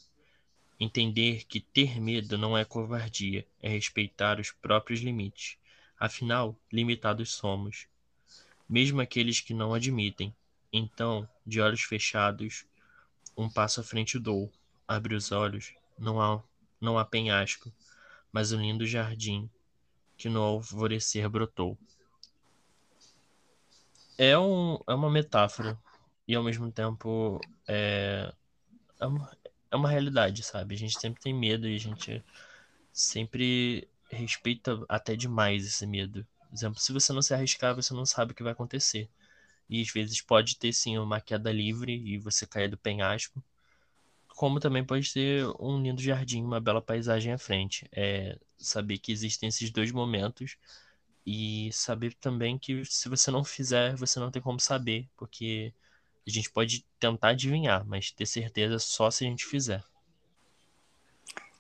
Entender 0.80 1.44
que 1.44 1.60
ter 1.60 2.00
medo 2.00 2.38
não 2.38 2.58
é 2.58 2.64
covardia, 2.64 3.46
é 3.62 3.68
respeitar 3.68 4.40
os 4.40 4.52
próprios 4.52 5.02
limites. 5.02 5.58
Afinal, 6.00 6.56
limitados 6.72 7.34
somos, 7.34 7.86
mesmo 8.70 9.02
aqueles 9.02 9.42
que 9.42 9.54
não 9.54 9.74
admitem. 9.74 10.34
Então, 10.72 11.28
de 11.46 11.60
olhos 11.60 11.82
fechados, 11.82 12.66
um 13.36 13.50
passo 13.50 13.82
à 13.82 13.84
frente 13.84 14.18
dou. 14.18 14.50
Abre 14.88 15.16
os 15.16 15.34
olhos, 15.34 15.74
não 16.00 16.22
há, 16.22 16.42
não 16.80 16.98
há 16.98 17.04
penhasco, 17.04 17.70
mas 18.32 18.54
um 18.54 18.62
lindo 18.62 18.88
jardim 18.88 19.50
que 20.16 20.30
no 20.30 20.42
alvorecer 20.42 21.28
brotou. 21.30 21.78
É, 24.18 24.38
um, 24.38 24.80
é 24.88 24.94
uma 24.94 25.10
metáfora 25.10 25.78
e 26.28 26.36
ao 26.36 26.44
mesmo 26.44 26.72
tempo 26.72 27.40
é, 27.68 28.34
é, 29.00 29.06
uma, 29.06 29.38
é 29.72 29.76
uma 29.76 29.90
realidade, 29.90 30.44
sabe? 30.44 30.76
A 30.76 30.78
gente 30.78 31.00
sempre 31.00 31.22
tem 31.22 31.34
medo 31.34 31.68
e 31.68 31.76
a 31.76 31.80
gente 31.80 32.24
sempre 32.94 33.88
respeita 34.10 34.84
até 34.88 35.16
demais 35.16 35.66
esse 35.66 35.86
medo. 35.86 36.26
Por 36.40 36.56
exemplo, 36.56 36.80
se 36.80 36.94
você 36.94 37.12
não 37.12 37.22
se 37.22 37.34
arriscar, 37.34 37.76
você 37.76 37.94
não 37.94 38.06
sabe 38.06 38.32
o 38.32 38.36
que 38.36 38.44
vai 38.44 38.54
acontecer. 38.54 39.10
E 39.70 39.82
às 39.82 39.90
vezes 39.90 40.22
pode 40.22 40.58
ter 40.58 40.72
sim 40.72 40.98
uma 40.98 41.20
queda 41.20 41.52
livre 41.52 41.94
e 41.94 42.18
você 42.18 42.46
cair 42.48 42.70
do 42.70 42.78
penhasco. 42.78 43.44
Como 44.30 44.60
também 44.60 44.84
pode 44.84 45.12
ter 45.14 45.46
um 45.60 45.82
lindo 45.82 46.02
jardim, 46.02 46.44
uma 46.44 46.62
bela 46.62 46.82
paisagem 46.82 47.34
à 47.34 47.38
frente. 47.38 47.88
É 47.92 48.38
saber 48.58 48.98
que 48.98 49.12
existem 49.12 49.50
esses 49.50 49.72
dois 49.72 49.92
momentos 49.92 50.58
e 51.26 51.72
saber 51.74 52.14
também 52.16 52.58
que 52.58 52.86
se 52.86 53.10
você 53.10 53.32
não 53.32 53.44
fizer, 53.44 53.96
você 53.96 54.20
não 54.20 54.30
tem 54.30 54.42
como 54.42 54.60
saber, 54.60 55.08
porque 55.18 55.74
a 56.26 56.30
gente 56.30 56.50
pode 56.50 56.86
tentar 57.00 57.30
adivinhar, 57.30 57.86
mas 57.86 58.12
ter 58.12 58.26
certeza 58.26 58.80
só 58.80 59.10
se 59.10 59.26
a 59.26 59.30
gente 59.30 59.46
fizer. 59.46 59.84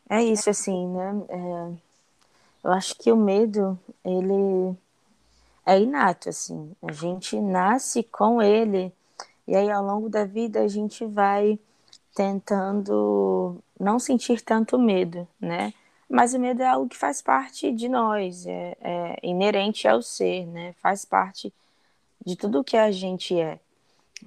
É 0.10 0.24
isso, 0.24 0.50
assim, 0.50 0.88
né? 0.88 1.26
É... 1.30 1.86
Eu 2.64 2.72
acho 2.72 2.96
que 2.96 3.12
o 3.12 3.16
medo, 3.16 3.80
ele 4.04 4.76
é 5.66 5.80
inato, 5.80 6.30
assim. 6.30 6.72
A 6.82 6.92
gente 6.92 7.40
nasce 7.40 8.04
com 8.04 8.42
ele 8.42 8.92
e 9.48 9.56
aí 9.56 9.70
ao 9.70 9.84
longo 9.84 10.10
da 10.10 10.26
vida 10.26 10.62
a 10.62 10.68
gente 10.68 11.06
vai 11.06 11.60
tentando 12.16 13.62
não 13.80 14.00
sentir 14.00 14.42
tanto 14.42 14.80
medo, 14.80 15.28
né? 15.40 15.74
Mas 16.10 16.34
o 16.34 16.40
medo 16.40 16.62
é 16.62 16.68
algo 16.68 16.90
que 16.90 16.98
faz 16.98 17.22
parte 17.22 17.72
de 17.72 17.90
nós, 17.90 18.46
é, 18.46 18.78
é 18.82 19.20
inerente 19.24 19.88
ao 19.88 20.02
ser, 20.02 20.46
né? 20.48 20.74
Faz 20.82 21.04
parte 21.06 21.54
de 22.26 22.36
tudo 22.36 22.64
que 22.64 22.78
a 22.78 22.92
gente 22.92 23.40
é. 23.40 23.60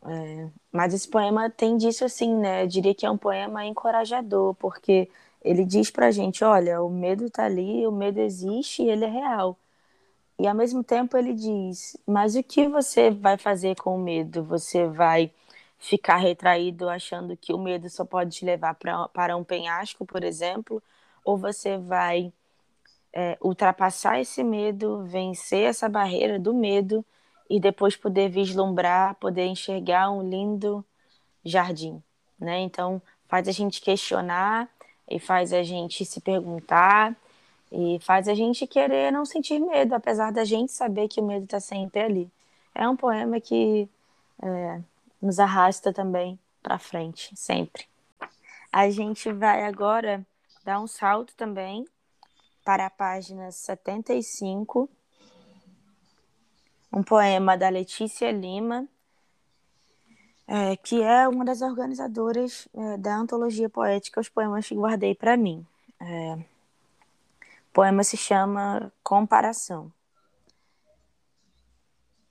é. 0.07 0.49
Mas 0.73 0.95
esse 0.95 1.09
poema 1.09 1.51
tem 1.51 1.77
disso 1.77 2.05
assim, 2.05 2.35
né? 2.37 2.65
Eu 2.65 2.69
diria 2.69 2.95
que 2.95 3.07
é 3.07 3.11
um 3.11 3.19
poema 3.19 3.65
encorajador, 3.67 4.55
porque 4.55 5.09
ele 5.45 5.65
diz 5.65 5.91
pra 5.91 6.11
gente, 6.11 6.45
olha, 6.45 6.83
o 6.83 6.91
medo 6.91 7.31
tá 7.31 7.45
ali, 7.47 7.87
o 7.87 7.93
medo 7.93 8.21
existe 8.21 8.83
e 8.83 8.91
ele 8.91 9.05
é 9.05 9.09
real. 9.09 9.59
E 10.39 10.47
ao 10.47 10.55
mesmo 10.55 10.83
tempo 10.85 11.17
ele 11.17 11.35
diz: 11.35 11.97
Mas 12.07 12.37
o 12.37 12.43
que 12.43 12.69
você 12.69 13.11
vai 13.11 13.37
fazer 13.39 13.77
com 13.77 13.97
o 13.97 13.99
medo? 14.03 14.43
Você 14.45 14.87
vai 14.87 15.31
ficar 15.79 16.17
retraído 16.17 16.89
achando 16.89 17.37
que 17.37 17.53
o 17.53 17.59
medo 17.59 17.89
só 17.91 18.05
pode 18.05 18.37
te 18.37 18.45
levar 18.45 18.75
pra, 18.75 19.09
para 19.09 19.37
um 19.37 19.45
penhasco, 19.45 20.05
por 20.07 20.25
exemplo? 20.25 20.83
Ou 21.29 21.37
você 21.37 21.77
vai 21.77 22.33
é, 23.13 23.37
ultrapassar 23.43 24.19
esse 24.19 24.43
medo, 24.43 25.05
vencer 25.05 25.65
essa 25.65 25.87
barreira 25.87 26.39
do 26.39 26.55
medo 26.55 27.05
e 27.51 27.61
depois 27.61 27.95
poder 27.95 28.31
vislumbrar, 28.31 29.15
poder 29.17 29.45
enxergar 29.45 30.11
um 30.11 30.27
lindo 30.27 30.83
jardim? 31.45 32.03
Né? 32.41 32.61
Então, 32.61 33.03
faz 33.29 33.47
a 33.47 33.53
gente 33.53 33.83
questionar 33.83 34.71
e 35.07 35.19
faz 35.19 35.53
a 35.53 35.63
gente 35.63 36.03
se 36.03 36.19
perguntar 36.19 37.15
e 37.71 37.99
faz 38.01 38.27
a 38.27 38.33
gente 38.35 38.67
querer 38.67 39.13
não 39.13 39.27
sentir 39.27 39.61
medo, 39.61 39.95
apesar 39.95 40.33
da 40.33 40.47
gente 40.47 40.73
saber 40.73 41.09
que 41.09 41.21
o 41.21 41.27
medo 41.27 41.45
está 41.45 41.61
sempre 41.61 42.01
ali. 42.01 42.31
É 42.75 42.89
um 42.89 42.97
poema 42.97 43.39
que 43.39 43.87
é, 44.43 44.81
nos 45.21 45.39
arrasta 45.39 45.93
também 45.93 46.39
para 46.63 46.79
frente, 46.79 47.37
sempre. 47.37 47.85
A 48.73 48.89
gente 48.89 49.31
vai 49.31 49.67
agora 49.67 50.27
dar 50.69 50.81
um 50.81 50.87
salto 50.87 51.35
também 51.35 51.89
para 52.63 52.85
a 52.85 52.91
página 52.91 53.51
75, 53.51 54.87
um 56.93 57.03
poema 57.03 57.57
da 57.57 57.71
Letícia 57.71 58.31
Lima, 58.31 58.87
é, 60.47 60.77
que 60.77 61.03
é 61.03 61.27
uma 61.27 61.43
das 61.43 61.63
organizadoras 61.63 62.69
é, 62.75 62.99
da 62.99 63.17
antologia 63.17 63.71
poética 63.71 64.21
Os 64.21 64.29
Poemas 64.29 64.69
que 64.69 64.75
Guardei 64.75 65.15
para 65.15 65.39
Mim. 65.39 65.67
É, 65.99 66.39
poema 67.73 68.05
se 68.05 68.19
chama 68.19 68.93
Comparação. 69.03 69.91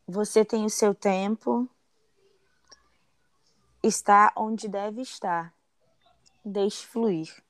Você 0.07 0.45
tem 0.45 0.63
o 0.63 0.69
seu 0.69 0.93
tempo, 0.93 1.67
está 3.81 4.31
onde 4.35 4.67
deve 4.67 5.01
estar. 5.01 5.51
Deixe 6.45 6.85
fluir. 6.85 7.46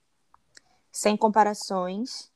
Sem 0.98 1.16
comparações, 1.16 2.32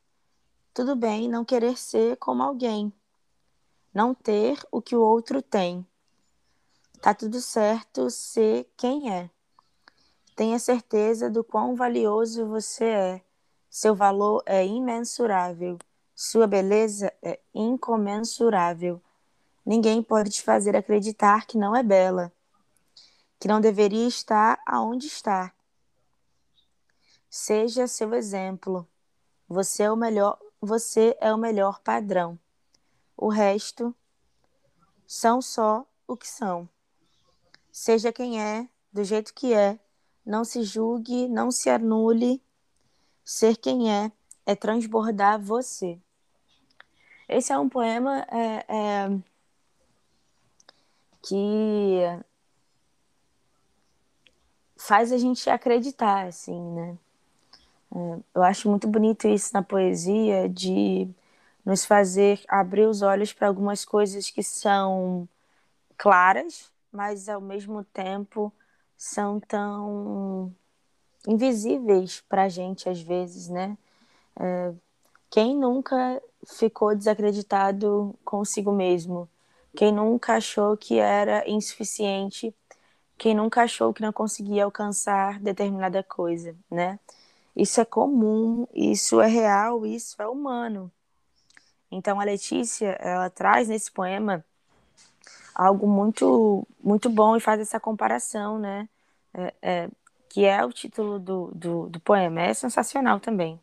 tudo 0.72 0.96
bem 0.96 1.28
não 1.28 1.44
querer 1.44 1.76
ser 1.76 2.16
como 2.18 2.44
alguém, 2.44 2.94
não 3.92 4.14
ter 4.14 4.64
o 4.72 4.80
que 4.80 4.96
o 4.96 5.02
outro 5.02 5.42
tem. 5.42 5.84
Tá 7.02 7.12
tudo 7.12 7.42
certo 7.42 8.08
ser 8.12 8.72
quem 8.78 9.12
é. 9.12 9.32
Tenha 10.36 10.60
certeza 10.60 11.28
do 11.28 11.44
quão 11.44 11.76
valioso 11.76 12.46
você 12.46 12.86
é 12.86 13.22
seu 13.68 13.96
valor 13.96 14.44
é 14.46 14.64
imensurável. 14.64 15.80
Sua 16.14 16.46
beleza 16.46 17.12
é 17.20 17.40
incomensurável. 17.56 19.02
Ninguém 19.66 20.04
pode 20.04 20.30
te 20.30 20.44
fazer 20.44 20.76
acreditar 20.76 21.48
que 21.48 21.58
não 21.58 21.76
é 21.76 21.82
bela, 21.82 22.32
que 23.40 23.48
não 23.48 23.60
deveria 23.60 24.08
estar 24.08 24.62
aonde 24.68 25.08
está. 25.08 25.52
Seja 27.32 27.88
seu 27.88 28.14
exemplo. 28.14 28.88
Você 29.48 29.84
é 29.84 29.92
o 29.92 29.96
melhor, 29.96 30.38
você 30.62 31.18
é 31.20 31.34
o 31.34 31.38
melhor 31.38 31.80
padrão. 31.80 32.38
O 33.18 33.30
resto 33.30 33.96
são 35.08 35.42
só 35.42 35.84
o 36.08 36.16
que 36.16 36.28
são. 36.28 36.70
Seja 37.72 38.14
quem 38.14 38.40
é, 38.40 38.70
do 38.94 39.04
jeito 39.04 39.34
que 39.34 39.52
é, 39.52 39.80
não 40.24 40.44
se 40.44 40.62
julgue, 40.62 41.28
não 41.28 41.50
se 41.50 41.70
anule 41.70 42.40
Ser 43.24 43.56
quem 43.56 43.90
é 43.90 44.12
é 44.46 44.56
transbordar 44.56 45.40
você. 45.40 45.98
Esse 47.30 47.54
é 47.54 47.58
um 47.58 47.70
poema 47.70 48.26
é, 48.30 48.66
é, 48.68 49.20
que 51.22 52.02
faz 54.76 55.14
a 55.14 55.18
gente 55.18 55.50
acreditar, 55.50 56.28
assim, 56.28 56.60
né? 56.60 56.98
É, 57.94 58.20
eu 58.36 58.44
acho 58.44 58.70
muito 58.70 58.88
bonito 58.88 59.28
isso 59.28 59.54
na 59.54 59.62
poesia, 59.64 60.48
de 60.50 61.08
nos 61.66 61.86
fazer 61.86 62.42
abrir 62.48 62.88
os 62.88 63.02
olhos 63.02 63.34
para 63.34 63.48
algumas 63.48 63.86
coisas 63.86 64.30
que 64.30 64.44
são 64.44 65.28
claras, 65.98 66.72
mas 66.92 67.30
ao 67.30 67.42
mesmo 67.42 67.84
tempo 67.86 68.54
são 68.98 69.40
tão 69.40 70.54
invisíveis 71.28 72.22
para 72.30 72.44
a 72.44 72.50
gente 72.50 72.90
às 72.90 73.02
vezes, 73.02 73.50
né? 73.50 73.78
É, 74.40 74.74
quem 75.30 75.58
nunca 75.58 76.22
ficou 76.48 76.96
desacreditado 76.96 78.16
consigo 78.26 78.72
mesmo? 78.72 79.30
Quem 79.76 79.92
nunca 79.94 80.36
achou 80.36 80.78
que 80.78 81.00
era 81.00 81.50
insuficiente? 81.50 82.56
Quem 83.18 83.36
nunca 83.36 83.64
achou 83.64 83.94
que 83.94 84.02
não 84.02 84.14
conseguia 84.14 84.66
alcançar 84.66 85.40
determinada 85.40 86.04
coisa, 86.04 86.56
né? 86.72 87.00
Isso 87.56 87.82
é 87.82 87.86
comum, 87.86 88.68
isso 88.74 89.20
é 89.20 89.28
real, 89.28 89.86
isso 89.86 90.22
é 90.22 90.28
humano. 90.28 90.92
Então 91.92 92.20
a 92.20 92.24
Letícia, 92.24 92.98
ela 93.00 93.30
traz 93.30 93.68
nesse 93.68 93.92
poema 93.92 94.44
algo 95.54 95.88
muito 95.88 96.66
muito 96.82 97.10
bom 97.10 97.36
e 97.36 97.42
faz 97.42 97.60
essa 97.60 97.80
comparação, 97.80 98.58
né? 98.58 98.88
É, 99.34 99.54
é, 99.62 99.90
que 100.30 100.46
é 100.46 100.64
o 100.64 100.72
título 100.72 101.20
do, 101.20 101.52
do, 101.54 101.90
do 101.90 102.00
poema. 102.00 102.42
É 102.42 102.54
sensacional 102.54 103.20
também. 103.20 103.60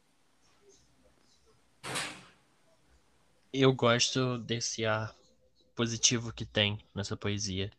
Eu 3.52 3.72
gosto 3.72 4.38
desse 4.38 4.84
ar 4.84 5.14
positivo 5.74 6.32
que 6.32 6.44
tem 6.44 6.78
nessa 6.94 7.16
poesia. 7.16 7.70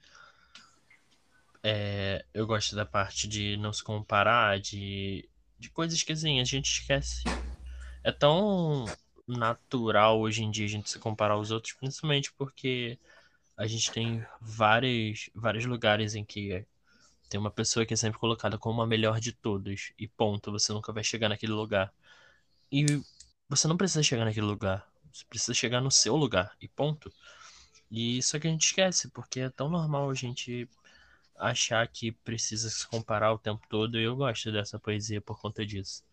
É, 1.61 2.25
eu 2.33 2.47
gosto 2.47 2.75
da 2.75 2.85
parte 2.85 3.27
de 3.27 3.57
não 3.57 3.71
se 3.71 3.83
comparar, 3.83 4.59
de, 4.59 5.29
de 5.59 5.69
coisas 5.69 6.01
que 6.01 6.13
assim, 6.13 6.39
a 6.39 6.43
gente 6.43 6.71
esquece. 6.71 7.23
É 8.03 8.11
tão 8.11 8.85
natural 9.27 10.19
hoje 10.19 10.43
em 10.43 10.49
dia 10.49 10.65
a 10.65 10.69
gente 10.69 10.89
se 10.89 10.97
comparar 10.97 11.35
aos 11.35 11.51
outros, 11.51 11.73
principalmente 11.73 12.31
porque 12.33 12.97
a 13.57 13.67
gente 13.67 13.91
tem 13.91 14.25
vários, 14.39 15.29
vários 15.35 15.65
lugares 15.65 16.15
em 16.15 16.23
que 16.23 16.65
tem 17.29 17.39
uma 17.39 17.51
pessoa 17.51 17.85
que 17.85 17.93
é 17.93 17.97
sempre 17.97 18.19
colocada 18.19 18.57
como 18.57 18.81
a 18.81 18.87
melhor 18.87 19.19
de 19.19 19.31
todos. 19.31 19.91
E 19.99 20.07
ponto, 20.07 20.51
você 20.51 20.73
nunca 20.73 20.91
vai 20.91 21.03
chegar 21.03 21.29
naquele 21.29 21.51
lugar. 21.51 21.93
E 22.71 22.85
você 23.47 23.67
não 23.67 23.77
precisa 23.77 24.01
chegar 24.01 24.25
naquele 24.25 24.45
lugar. 24.45 24.87
Você 25.11 25.25
precisa 25.25 25.53
chegar 25.53 25.81
no 25.81 25.91
seu 25.91 26.15
lugar 26.15 26.55
e 26.61 26.67
ponto. 26.67 27.11
E 27.91 28.17
isso 28.17 28.35
é 28.35 28.39
que 28.39 28.47
a 28.47 28.51
gente 28.51 28.65
esquece, 28.65 29.09
porque 29.09 29.41
é 29.41 29.49
tão 29.49 29.69
normal 29.69 30.09
a 30.09 30.13
gente 30.13 30.67
achar 31.39 31.87
que 31.87 32.11
precisa 32.11 32.69
se 32.69 32.85
comparar 32.85 33.33
o 33.33 33.39
tempo 33.39 33.65
todo. 33.69 33.97
E 33.97 34.03
eu 34.03 34.15
gosto 34.15 34.51
dessa 34.51 34.77
poesia 34.77 35.21
por 35.21 35.39
conta 35.39 35.65
disso. 35.65 36.03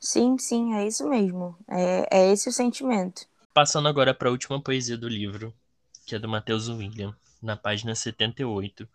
Sim, 0.00 0.36
sim, 0.36 0.74
é 0.74 0.86
isso 0.86 1.08
mesmo. 1.08 1.56
É, 1.68 2.18
é 2.18 2.32
esse 2.32 2.48
o 2.48 2.52
sentimento. 2.52 3.26
Passando 3.54 3.88
agora 3.88 4.12
para 4.12 4.28
a 4.28 4.32
última 4.32 4.60
poesia 4.60 4.98
do 4.98 5.08
livro, 5.08 5.54
que 6.04 6.14
é 6.14 6.18
do 6.18 6.28
Matheus 6.28 6.68
William, 6.68 7.16
na 7.40 7.56
página 7.56 7.94
78. 7.94 8.86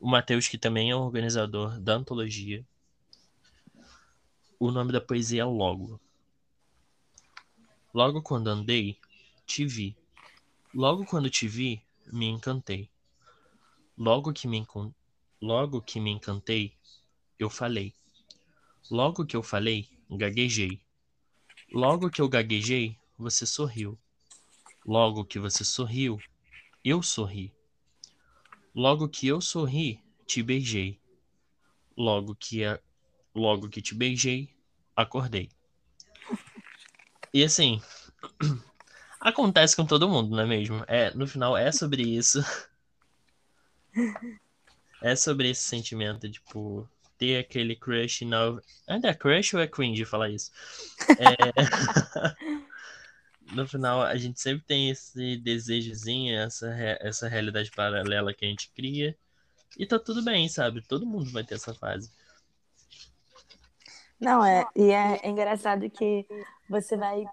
O 0.00 0.08
Matheus, 0.08 0.48
que 0.48 0.56
também 0.56 0.90
é 0.90 0.96
o 0.96 1.00
organizador 1.00 1.78
da 1.78 1.94
antologia. 1.94 2.64
O 4.58 4.70
nome 4.70 4.92
da 4.92 5.00
poesia 5.00 5.42
é 5.42 5.44
Logo. 5.44 6.00
Logo 7.92 8.22
quando 8.22 8.48
andei, 8.48 8.96
te 9.44 9.66
vi. 9.66 9.96
Logo 10.72 11.04
quando 11.04 11.28
te 11.28 11.48
vi, 11.48 11.82
me 12.06 12.26
encantei. 12.26 12.88
Logo 14.00 14.32
que 14.32 14.48
me, 14.48 14.66
Logo 15.42 15.82
que 15.82 16.00
me 16.00 16.10
encantei, 16.10 16.72
eu 17.38 17.50
falei. 17.50 17.92
Logo 18.90 19.26
que 19.26 19.36
eu 19.36 19.42
falei, 19.42 19.90
gaguejei. 20.10 20.80
Logo 21.70 22.08
que 22.08 22.22
eu 22.22 22.26
gaguejei, 22.26 22.96
você 23.18 23.44
sorriu. 23.44 23.98
Logo 24.86 25.22
que 25.26 25.38
você 25.38 25.64
sorriu, 25.64 26.18
eu 26.82 27.02
sorri. 27.02 27.52
Logo 28.74 29.06
que 29.06 29.26
eu 29.26 29.38
sorri, 29.38 30.02
te 30.26 30.42
beijei. 30.42 30.98
Logo 31.94 32.34
que 32.34 32.64
a... 32.64 32.80
logo 33.34 33.68
que 33.68 33.82
te 33.82 33.94
beijei, 33.94 34.48
acordei. 34.96 35.50
E 37.34 37.44
assim, 37.44 37.82
acontece 39.20 39.76
com 39.76 39.84
todo 39.84 40.08
mundo, 40.08 40.30
não 40.30 40.40
é 40.40 40.46
mesmo? 40.46 40.82
É, 40.88 41.14
no 41.14 41.26
final 41.26 41.54
é 41.54 41.70
sobre 41.70 42.02
isso. 42.02 42.40
É 45.02 45.16
sobre 45.16 45.48
esse 45.48 45.62
sentimento, 45.62 46.30
tipo, 46.30 46.86
ter 47.16 47.38
aquele 47.38 47.74
crush 47.74 48.22
na. 48.26 48.60
Ainda 48.86 49.08
é 49.08 49.14
crush 49.14 49.54
ou 49.54 49.60
é 49.60 49.66
cringe 49.66 50.04
falar 50.04 50.28
isso? 50.28 50.50
É... 51.18 51.36
no 53.54 53.66
final, 53.66 54.02
a 54.02 54.16
gente 54.16 54.40
sempre 54.40 54.62
tem 54.66 54.90
esse 54.90 55.36
desejozinho, 55.38 56.38
essa, 56.38 56.68
essa 57.00 57.28
realidade 57.28 57.70
paralela 57.70 58.34
que 58.34 58.44
a 58.44 58.48
gente 58.48 58.70
cria. 58.76 59.16
E 59.78 59.86
tá 59.86 59.98
tudo 59.98 60.22
bem, 60.22 60.48
sabe? 60.48 60.82
Todo 60.82 61.06
mundo 61.06 61.30
vai 61.30 61.44
ter 61.44 61.54
essa 61.54 61.74
fase. 61.74 62.10
Não, 64.20 64.44
é, 64.44 64.66
e 64.76 64.90
é 64.90 65.26
engraçado 65.26 65.88
que 65.88 66.26
você 66.68 66.96
vai 66.96 67.24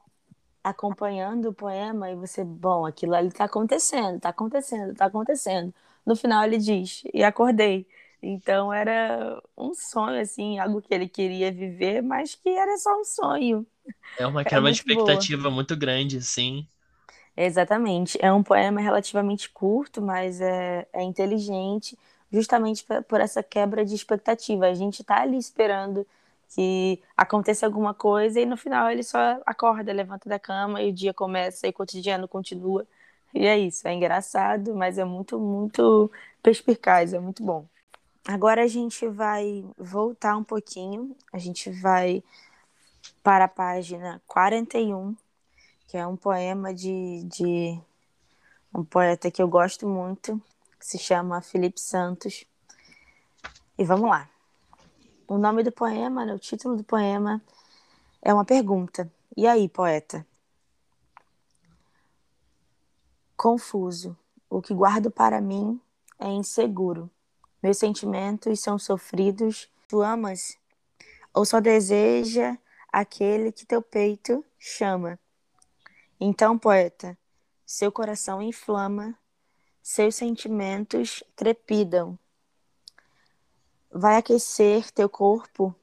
acompanhando 0.64 1.50
o 1.50 1.54
poema 1.54 2.10
e 2.10 2.16
você, 2.16 2.44
bom, 2.44 2.86
aquilo 2.86 3.14
ali 3.14 3.32
tá 3.32 3.46
acontecendo, 3.46 4.20
tá 4.20 4.30
acontecendo, 4.30 4.94
tá 4.96 5.06
acontecendo. 5.06 5.74
No 6.08 6.16
final 6.18 6.46
ele 6.46 6.60
diz, 6.60 7.04
e 7.14 7.24
acordei. 7.24 7.88
Então 8.24 8.74
era 8.74 9.44
um 9.58 9.74
sonho, 9.76 10.22
assim, 10.22 10.60
algo 10.60 10.82
que 10.82 10.94
ele 10.94 11.10
queria 11.10 11.52
viver, 11.54 12.02
mas 12.04 12.36
que 12.36 12.50
era 12.50 12.78
só 12.80 13.00
um 13.02 13.06
sonho. 13.06 13.68
É 14.16 14.28
uma, 14.28 14.44
é 14.52 14.60
uma 14.60 14.70
expectativa 14.72 15.50
boa. 15.50 15.50
muito 15.50 15.76
grande, 15.76 16.22
sim. 16.22 16.68
Exatamente. 17.36 18.18
É 18.22 18.32
um 18.34 18.44
poema 18.44 18.82
relativamente 18.82 19.50
curto, 19.50 20.02
mas 20.02 20.42
é, 20.42 20.88
é 20.92 21.04
inteligente, 21.04 21.98
justamente 22.32 22.86
por 23.08 23.22
essa 23.22 23.44
quebra 23.44 23.86
de 23.86 23.94
expectativa. 23.96 24.66
A 24.68 24.74
gente 24.74 25.04
tá 25.04 25.22
ali 25.22 25.38
esperando 25.38 26.06
que 26.50 27.02
aconteça 27.16 27.66
alguma 27.66 27.94
coisa 27.94 28.40
e 28.40 28.46
no 28.46 28.58
final 28.58 28.90
ele 28.90 29.04
só 29.04 29.20
acorda, 29.46 29.92
levanta 29.94 30.28
da 30.30 30.40
cama 30.40 30.82
e 30.82 30.90
o 30.90 30.94
dia 30.94 31.14
começa 31.14 31.68
e 31.68 31.70
o 31.70 31.74
cotidiano 31.74 32.28
continua. 32.28 32.88
E 33.34 33.46
é 33.46 33.58
isso, 33.58 33.88
é 33.88 33.94
engraçado, 33.94 34.76
mas 34.76 34.98
é 34.98 35.06
muito, 35.06 35.40
muito 35.40 36.12
perspicaz, 36.42 37.14
é 37.14 37.20
muito 37.20 37.44
bom. 37.44 37.68
Agora 38.28 38.64
a 38.64 38.68
gente 38.68 39.08
vai 39.08 39.64
voltar 39.78 40.36
um 40.36 40.44
pouquinho, 40.44 41.16
a 41.32 41.38
gente 41.38 41.70
vai 41.70 42.24
para 43.24 43.46
a 43.46 43.48
página 43.48 44.22
41, 44.28 45.16
que 45.88 45.98
é 45.98 46.06
um 46.06 46.18
poema 46.18 46.74
de, 46.74 47.24
de 47.24 47.80
um 48.74 48.84
poeta 48.84 49.32
que 49.32 49.42
eu 49.42 49.48
gosto 49.48 49.88
muito, 49.88 50.42
que 50.80 50.86
se 50.86 50.98
chama 50.98 51.42
Felipe 51.42 51.80
Santos. 51.80 52.46
E 53.78 53.84
vamos 53.86 54.10
lá. 54.10 54.30
O 55.28 55.38
nome 55.38 55.64
do 55.64 55.72
poema, 55.72 56.26
né, 56.26 56.34
o 56.34 56.40
título 56.40 56.76
do 56.76 56.84
poema 56.84 57.42
é 58.22 58.34
uma 58.34 58.46
pergunta. 58.46 59.12
E 59.36 59.48
aí, 59.48 59.70
poeta? 59.70 60.26
Confuso. 63.38 64.18
O 64.50 64.62
que 64.62 64.74
guardo 64.74 65.10
para 65.10 65.40
mim 65.40 65.80
é 66.20 66.28
inseguro. 66.28 67.10
Meus 67.64 67.78
sentimentos 67.78 68.60
são 68.60 68.78
sofridos. 68.78 69.70
Tu 69.88 70.02
amas 70.02 70.58
ou 71.38 71.46
só 71.46 71.60
deseja 71.60 72.58
aquele 72.92 73.52
que 73.52 73.64
teu 73.64 73.80
peito 73.80 74.44
chama. 74.58 75.20
Então, 76.20 76.58
poeta, 76.58 77.16
seu 77.64 77.92
coração 77.92 78.42
inflama, 78.42 79.16
seus 79.84 80.16
sentimentos 80.16 81.24
trepidam. 81.36 82.18
Vai 83.92 84.16
aquecer 84.16 84.90
teu 84.90 85.08
corpo 85.08 85.76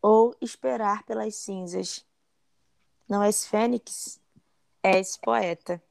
ou 0.00 0.34
esperar 0.40 1.02
pelas 1.02 1.34
cinzas. 1.34 2.06
Não 3.06 3.22
és 3.22 3.46
fênix, 3.46 4.18
és 4.82 5.18
poeta. 5.18 5.82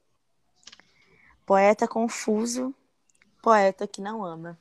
Poeta 1.48 1.88
confuso, 1.88 2.74
poeta 3.42 3.86
que 3.86 4.02
não 4.02 4.22
ama. 4.22 4.58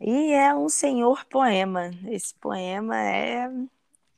E 0.00 0.30
é 0.30 0.54
um 0.54 0.68
senhor 0.68 1.24
poema. 1.24 1.90
Esse 2.06 2.32
poema 2.36 2.96
é 2.96 3.50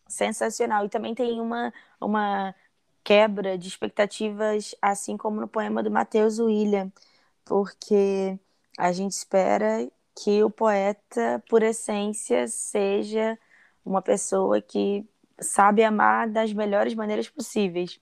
sensacional. 0.06 0.84
E 0.84 0.90
também 0.90 1.14
tem 1.14 1.40
uma, 1.40 1.72
uma 1.98 2.54
quebra 3.02 3.56
de 3.56 3.68
expectativas, 3.68 4.74
assim 4.82 5.16
como 5.16 5.40
no 5.40 5.48
poema 5.48 5.82
do 5.82 5.90
Matheus 5.90 6.38
William, 6.38 6.92
porque 7.42 8.38
a 8.76 8.92
gente 8.92 9.12
espera 9.12 9.90
que 10.14 10.44
o 10.44 10.50
poeta, 10.50 11.42
por 11.48 11.62
essência, 11.62 12.48
seja 12.48 13.38
uma 13.82 14.02
pessoa 14.02 14.60
que 14.60 15.06
sabe 15.40 15.82
amar 15.82 16.28
das 16.28 16.52
melhores 16.52 16.94
maneiras 16.94 17.30
possíveis. 17.30 17.98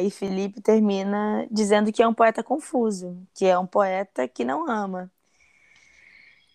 E 0.00 0.10
Felipe 0.10 0.60
termina 0.60 1.46
dizendo 1.50 1.92
que 1.92 2.02
é 2.02 2.08
um 2.08 2.14
poeta 2.14 2.42
confuso, 2.42 3.16
que 3.34 3.44
é 3.44 3.58
um 3.58 3.66
poeta 3.66 4.26
que 4.28 4.44
não 4.44 4.70
ama. 4.70 5.10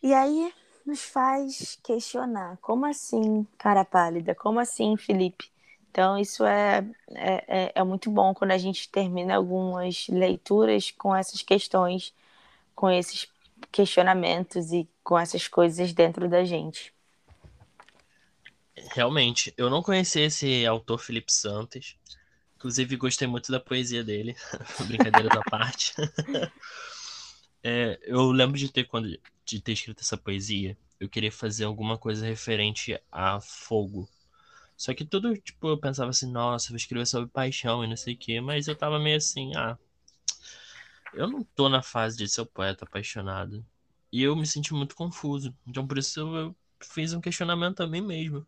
E 0.01 0.13
aí 0.13 0.53
nos 0.85 1.01
faz 1.01 1.79
questionar: 1.83 2.57
como 2.61 2.85
assim, 2.85 3.47
cara 3.57 3.85
pálida? 3.85 4.35
Como 4.35 4.59
assim, 4.59 4.97
Felipe? 4.97 5.51
Então, 5.89 6.17
isso 6.17 6.43
é, 6.43 6.83
é, 7.11 7.45
é, 7.47 7.71
é 7.75 7.83
muito 7.83 8.09
bom 8.09 8.33
quando 8.33 8.51
a 8.51 8.57
gente 8.57 8.89
termina 8.89 9.35
algumas 9.35 10.07
leituras 10.07 10.89
com 10.89 11.15
essas 11.15 11.43
questões, 11.43 12.11
com 12.73 12.89
esses 12.89 13.27
questionamentos 13.71 14.71
e 14.71 14.89
com 15.03 15.17
essas 15.17 15.47
coisas 15.47 15.93
dentro 15.93 16.27
da 16.27 16.43
gente. 16.43 16.91
Realmente, 18.91 19.53
eu 19.55 19.69
não 19.69 19.83
conhecia 19.83 20.25
esse 20.25 20.65
autor 20.65 20.97
Felipe 20.97 21.31
Santos. 21.31 21.95
Inclusive, 22.63 22.95
gostei 22.95 23.27
muito 23.27 23.51
da 23.51 23.59
poesia 23.59 24.05
dele. 24.05 24.37
Brincadeira 24.87 25.27
da 25.27 25.43
parte. 25.43 25.93
é, 27.61 27.99
eu 28.03 28.31
lembro 28.31 28.57
de 28.57 28.71
ter 28.71 28.85
quando 28.85 29.19
de 29.45 29.59
ter 29.59 29.73
escrito 29.73 29.99
essa 29.99 30.15
poesia, 30.15 30.77
eu 30.97 31.09
queria 31.09 31.29
fazer 31.29 31.65
alguma 31.65 31.97
coisa 31.97 32.25
referente 32.25 32.97
a 33.11 33.41
fogo. 33.41 34.07
Só 34.77 34.93
que 34.93 35.03
tudo, 35.03 35.35
tipo, 35.35 35.67
eu 35.67 35.77
pensava 35.77 36.11
assim, 36.11 36.31
nossa, 36.31 36.69
vou 36.69 36.77
escrever 36.77 37.05
sobre 37.05 37.29
paixão 37.29 37.83
e 37.83 37.87
não 37.87 37.97
sei 37.97 38.13
o 38.13 38.17
quê, 38.17 38.39
mas 38.39 38.69
eu 38.69 38.75
tava 38.77 38.97
meio 38.97 39.17
assim, 39.17 39.53
ah, 39.57 39.77
eu 41.13 41.27
não 41.27 41.43
tô 41.43 41.67
na 41.67 41.81
fase 41.81 42.15
de 42.15 42.29
ser 42.29 42.39
o 42.39 42.45
poeta 42.45 42.85
apaixonado. 42.85 43.65
E 44.09 44.23
eu 44.23 44.37
me 44.37 44.47
senti 44.47 44.73
muito 44.73 44.95
confuso. 44.95 45.53
Então 45.67 45.85
por 45.85 45.97
isso 45.97 46.21
eu 46.21 46.55
fiz 46.81 47.11
um 47.11 47.19
questionamento 47.19 47.83
a 47.83 47.87
mim 47.87 47.99
mesmo. 47.99 48.47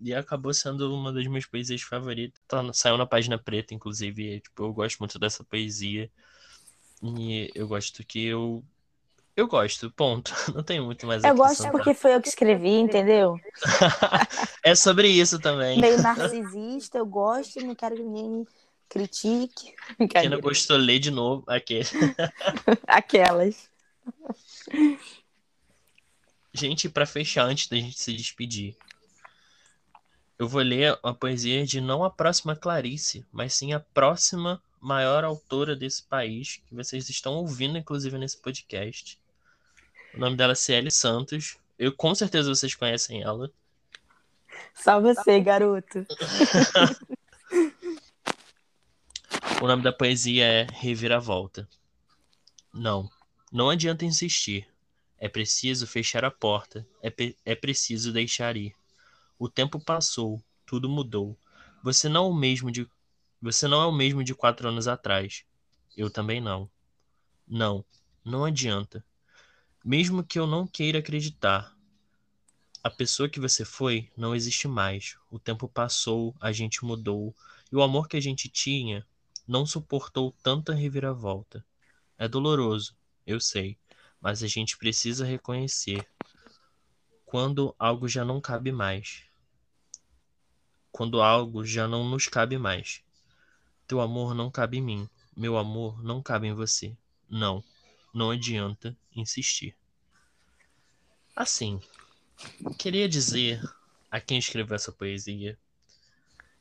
E 0.00 0.14
acabou 0.14 0.52
sendo 0.52 0.94
uma 0.94 1.12
das 1.12 1.26
minhas 1.26 1.46
poesias 1.46 1.82
favoritas. 1.82 2.40
Tá, 2.46 2.72
saiu 2.72 2.96
na 2.96 3.06
página 3.06 3.38
preta, 3.38 3.74
inclusive. 3.74 4.36
E, 4.36 4.40
tipo, 4.40 4.64
eu 4.64 4.72
gosto 4.72 4.98
muito 4.98 5.18
dessa 5.18 5.42
poesia. 5.44 6.10
E 7.02 7.50
eu 7.54 7.66
gosto 7.66 8.04
que 8.04 8.24
eu 8.24 8.64
eu 9.36 9.46
gosto, 9.46 9.90
ponto. 9.90 10.32
Não 10.54 10.62
tenho 10.62 10.84
muito 10.84 11.06
mais 11.06 11.22
Eu 11.22 11.34
gosto 11.34 11.70
porque 11.70 11.92
foi 11.92 12.14
eu 12.14 12.22
que 12.22 12.28
escrevi, 12.28 12.70
entendeu? 12.70 13.38
é 14.64 14.74
sobre 14.74 15.08
isso 15.08 15.38
também. 15.38 15.78
Meio 15.78 16.00
narcisista, 16.00 16.96
eu 16.96 17.04
gosto, 17.04 17.60
não 17.60 17.74
quero 17.74 17.96
que 17.96 18.02
ninguém 18.02 18.46
critique. 18.88 19.74
Quem 20.10 20.30
não 20.30 20.40
gostou, 20.40 20.78
lê 20.78 20.98
de 20.98 21.10
novo. 21.10 21.44
Aquele. 21.46 21.86
Aquelas. 22.86 23.68
Gente, 26.54 26.88
para 26.88 27.04
fechar, 27.04 27.44
antes 27.44 27.68
da 27.68 27.76
gente 27.76 28.00
se 28.00 28.14
despedir, 28.14 28.74
Eu 30.38 30.46
vou 30.46 30.60
ler 30.60 30.98
uma 31.02 31.14
poesia 31.14 31.64
de 31.64 31.80
não 31.80 32.04
a 32.04 32.10
próxima 32.10 32.54
Clarice, 32.54 33.24
mas 33.32 33.54
sim 33.54 33.72
a 33.72 33.80
próxima 33.80 34.62
maior 34.78 35.24
autora 35.24 35.74
desse 35.74 36.02
país, 36.02 36.60
que 36.66 36.74
vocês 36.74 37.08
estão 37.08 37.32
ouvindo, 37.34 37.78
inclusive, 37.78 38.18
nesse 38.18 38.36
podcast. 38.36 39.18
O 40.14 40.20
nome 40.20 40.36
dela 40.36 40.52
é 40.52 40.54
Ciele 40.54 40.90
Santos. 40.90 41.56
Eu 41.78 41.90
com 41.90 42.14
certeza 42.14 42.54
vocês 42.54 42.74
conhecem 42.74 43.22
ela. 43.22 43.50
Só 44.74 45.00
você, 45.00 45.40
garoto. 45.40 46.06
o 49.60 49.66
nome 49.66 49.82
da 49.82 49.92
poesia 49.92 50.44
é 50.44 50.66
Reviravolta. 50.70 51.66
Não, 52.72 53.10
não 53.50 53.70
adianta 53.70 54.04
insistir. 54.04 54.68
É 55.18 55.30
preciso 55.30 55.86
fechar 55.86 56.26
a 56.26 56.30
porta. 56.30 56.86
É, 57.02 57.10
é 57.44 57.54
preciso 57.54 58.12
deixar 58.12 58.54
ir. 58.54 58.74
O 59.38 59.48
tempo 59.48 59.78
passou, 59.78 60.42
tudo 60.64 60.88
mudou. 60.88 61.38
Você 61.82 62.08
não 62.08 62.26
é 62.26 62.28
o 62.28 62.34
mesmo 62.34 62.70
de 62.70 62.88
você 63.40 63.68
não 63.68 63.82
é 63.82 63.86
o 63.86 63.92
mesmo 63.92 64.24
de 64.24 64.34
quatro 64.34 64.68
anos 64.68 64.88
atrás. 64.88 65.44
Eu 65.96 66.10
também 66.10 66.40
não. 66.40 66.70
Não, 67.46 67.84
não 68.24 68.44
adianta. 68.44 69.04
Mesmo 69.84 70.24
que 70.24 70.38
eu 70.38 70.46
não 70.46 70.66
queira 70.66 70.98
acreditar, 70.98 71.76
a 72.82 72.90
pessoa 72.90 73.28
que 73.28 73.38
você 73.38 73.64
foi 73.64 74.10
não 74.16 74.34
existe 74.34 74.66
mais. 74.66 75.16
O 75.30 75.38
tempo 75.38 75.68
passou, 75.68 76.34
a 76.40 76.50
gente 76.50 76.84
mudou, 76.84 77.34
e 77.70 77.76
o 77.76 77.82
amor 77.82 78.08
que 78.08 78.16
a 78.16 78.20
gente 78.20 78.48
tinha 78.48 79.06
não 79.46 79.66
suportou 79.66 80.34
tanta 80.42 80.72
reviravolta. 80.72 81.64
É 82.16 82.26
doloroso, 82.26 82.96
eu 83.26 83.38
sei, 83.38 83.76
mas 84.20 84.42
a 84.42 84.46
gente 84.46 84.78
precisa 84.78 85.24
reconhecer 85.26 86.08
quando 87.24 87.74
algo 87.78 88.08
já 88.08 88.24
não 88.24 88.40
cabe 88.40 88.72
mais. 88.72 89.25
Quando 90.96 91.20
algo 91.20 91.62
já 91.62 91.86
não 91.86 92.08
nos 92.08 92.26
cabe 92.26 92.56
mais. 92.56 93.02
Teu 93.86 94.00
amor 94.00 94.34
não 94.34 94.50
cabe 94.50 94.78
em 94.78 94.80
mim, 94.80 95.10
meu 95.36 95.58
amor 95.58 96.02
não 96.02 96.22
cabe 96.22 96.46
em 96.46 96.54
você. 96.54 96.96
Não, 97.28 97.62
não 98.14 98.30
adianta 98.30 98.96
insistir. 99.14 99.76
Assim, 101.36 101.78
queria 102.78 103.06
dizer 103.06 103.60
a 104.10 104.22
quem 104.22 104.38
escreveu 104.38 104.74
essa 104.74 104.90
poesia 104.90 105.58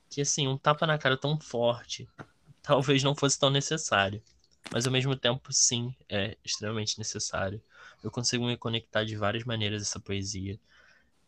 que 0.09 0.19
assim, 0.19 0.49
um 0.49 0.57
tapa 0.57 0.85
na 0.85 0.97
cara 0.97 1.15
tão 1.15 1.39
forte 1.39 2.05
talvez 2.61 3.01
não 3.03 3.15
fosse 3.15 3.39
tão 3.39 3.49
necessário, 3.49 4.21
mas 4.69 4.85
ao 4.85 4.91
mesmo 4.91 5.15
tempo 5.15 5.53
sim, 5.53 5.95
é 6.09 6.37
extremamente 6.43 6.97
necessário. 6.97 7.63
Eu 8.03 8.11
consigo 8.11 8.45
me 8.45 8.57
conectar 8.57 9.05
de 9.05 9.15
várias 9.15 9.45
maneiras 9.45 9.81
essa 9.81 9.97
poesia. 9.97 10.59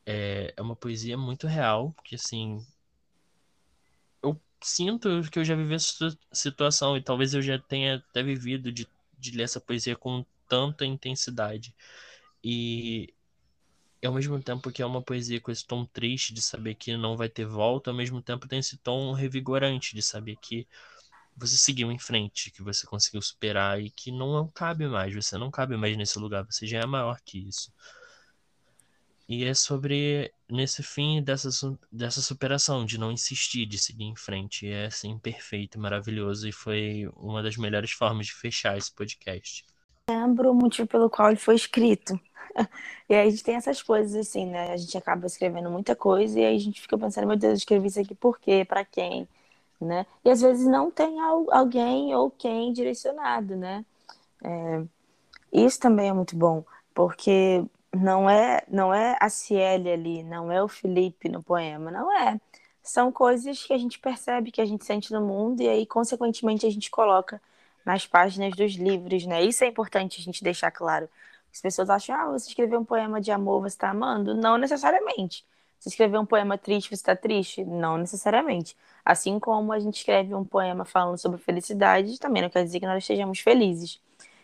É, 0.06 0.54
é 0.58 0.62
uma 0.62 0.76
poesia 0.76 1.18
muito 1.18 1.48
real, 1.48 1.96
que 2.04 2.16
assim, 2.16 2.68
sinto 4.62 5.22
que 5.32 5.40
eu 5.40 5.46
já 5.46 5.56
vivi 5.56 5.76
essa 5.76 6.18
situação 6.32 6.98
e 6.98 7.02
talvez 7.04 7.34
eu 7.34 7.42
já 7.42 7.60
tenha 7.60 7.96
até 7.96 8.24
vivido 8.24 8.72
de, 8.72 8.88
de 9.18 9.32
ler 9.32 9.44
essa 9.44 9.60
poesia 9.62 9.96
com 9.96 10.26
tanta 10.48 10.86
intensidade. 10.86 11.76
E 12.44 13.14
ao 14.06 14.14
mesmo 14.14 14.42
tempo 14.42 14.72
que 14.72 14.82
é 14.82 14.86
uma 14.86 15.02
poesia 15.02 15.42
com 15.42 15.52
esse 15.52 15.66
tom 15.66 15.86
triste 15.86 16.34
de 16.34 16.42
saber 16.42 16.76
que 16.76 16.96
não 16.96 17.18
vai 17.18 17.30
ter 17.30 17.46
volta, 17.46 17.92
ao 17.92 17.96
mesmo 17.98 18.22
tempo 18.22 18.48
tem 18.48 18.60
esse 18.60 18.78
tom 18.78 19.12
revigorante 19.14 19.96
de 19.96 20.02
saber 20.02 20.38
que 20.38 20.68
você 21.36 21.58
seguiu 21.58 21.92
em 21.92 22.00
frente, 22.00 22.52
que 22.52 22.64
você 22.64 22.86
conseguiu 22.88 23.22
superar 23.22 23.80
e 23.82 23.92
que 23.92 24.12
não 24.12 24.48
cabe 24.50 24.88
mais, 24.88 25.14
você 25.14 25.38
não 25.38 25.52
cabe 25.52 25.78
mais 25.78 25.96
nesse 25.98 26.18
lugar, 26.20 26.46
você 26.46 26.66
já 26.66 26.80
é 26.80 26.86
maior 26.86 27.20
que 27.24 27.40
isso. 27.48 27.72
E 29.28 29.44
é 29.44 29.54
sobre 29.54 30.32
nesse 30.50 30.82
fim 30.82 31.22
dessa, 31.22 31.50
dessa 31.92 32.22
superação, 32.22 32.86
de 32.86 32.98
não 32.98 33.12
insistir, 33.12 33.66
de 33.66 33.78
seguir 33.78 34.06
em 34.06 34.16
frente. 34.16 34.66
E 34.66 34.72
é 34.72 34.86
assim, 34.86 35.18
perfeito, 35.20 35.78
maravilhoso. 35.78 36.48
E 36.48 36.52
foi 36.52 37.10
uma 37.18 37.44
das 37.44 37.58
melhores 37.58 37.92
formas 37.92 38.28
de 38.28 38.34
fechar 38.34 38.78
esse 38.78 38.92
podcast. 38.92 39.66
Lembro 40.10 40.52
o 40.52 40.56
motivo 40.56 40.88
pelo 40.88 41.10
qual 41.10 41.30
ele 41.30 41.38
foi 41.38 41.56
escrito. 41.56 42.18
e 43.10 43.14
aí 43.14 43.28
a 43.28 43.30
gente 43.30 43.44
tem 43.44 43.56
essas 43.56 43.82
coisas 43.82 44.16
assim, 44.16 44.46
né? 44.46 44.72
A 44.72 44.78
gente 44.78 44.98
acaba 44.98 45.26
escrevendo 45.28 45.70
muita 45.70 45.94
coisa 45.94 46.40
e 46.40 46.46
aí 46.46 46.56
a 46.56 46.60
gente 46.60 46.80
fica 46.80 46.98
pensando, 46.98 47.28
meu 47.28 47.36
Deus, 47.36 47.52
eu 47.52 47.58
escrevi 47.58 47.88
isso 47.88 48.00
aqui 48.00 48.16
por 48.16 48.40
quê? 48.40 48.64
Pra 48.64 48.86
quem? 48.86 49.28
Né? 49.80 50.06
E 50.24 50.30
às 50.30 50.42
vezes 50.42 50.66
não 50.66 50.90
tem 50.90 51.20
alguém 51.20 52.16
ou 52.16 52.32
quem 52.32 52.72
direcionado, 52.72 53.58
né? 53.58 53.86
É... 54.42 54.84
Isso 55.52 55.80
também 55.80 56.10
é 56.10 56.14
muito 56.14 56.36
bom, 56.36 56.64
porque 56.94 57.64
não 57.96 58.30
é 58.30 58.64
não 58.68 58.94
é 58.94 59.18
a 59.20 59.30
Ciele 59.30 59.92
ali, 59.92 60.24
não 60.24 60.52
é 60.52 60.62
o 60.64 60.68
Felipe 60.68 61.30
no 61.30 61.42
poema, 61.44 61.92
não 61.92 62.12
é. 62.12 62.40
São 62.84 63.12
coisas 63.12 63.64
que 63.64 63.74
a 63.74 63.78
gente 63.78 64.00
percebe, 64.00 64.52
que 64.52 64.62
a 64.62 64.66
gente 64.66 64.86
sente 64.86 65.12
no 65.14 65.22
mundo 65.22 65.62
e 65.62 65.68
aí 65.68 65.86
consequentemente 65.86 66.66
a 66.66 66.70
gente 66.72 66.90
coloca 66.92 67.42
nas 67.86 68.06
páginas 68.06 68.56
dos 68.56 68.76
livros, 68.76 69.26
né? 69.26 69.44
Isso 69.44 69.64
é 69.64 69.68
importante 69.68 70.20
a 70.20 70.24
gente 70.24 70.44
deixar 70.44 70.72
claro. 70.72 71.10
As 71.52 71.62
pessoas 71.62 71.90
acham, 71.90 72.16
ah, 72.16 72.32
você 72.32 72.50
escreveu 72.50 72.80
um 72.80 72.86
poema 72.86 73.20
de 73.22 73.32
amor, 73.32 73.62
você 73.62 73.76
está 73.76 73.90
amando? 73.90 74.36
Não 74.36 74.58
necessariamente. 74.58 75.46
Você 75.80 75.90
escreveu 75.90 76.22
um 76.22 76.26
poema 76.26 76.58
triste, 76.58 76.90
você 76.90 76.96
está 76.96 77.16
triste? 77.16 77.64
Não 77.64 77.98
necessariamente. 77.98 78.76
Assim 79.06 79.40
como 79.40 79.72
a 79.72 79.80
gente 79.80 79.98
escreve 79.98 80.34
um 80.36 80.44
poema 80.44 80.86
falando 80.86 81.18
sobre 81.18 81.38
felicidade, 81.40 82.20
também 82.20 82.42
não 82.42 82.50
quer 82.50 82.64
dizer 82.64 82.80
que 82.80 82.86
nós 82.86 83.04
estejamos 83.04 83.40
felizes. 83.40 84.02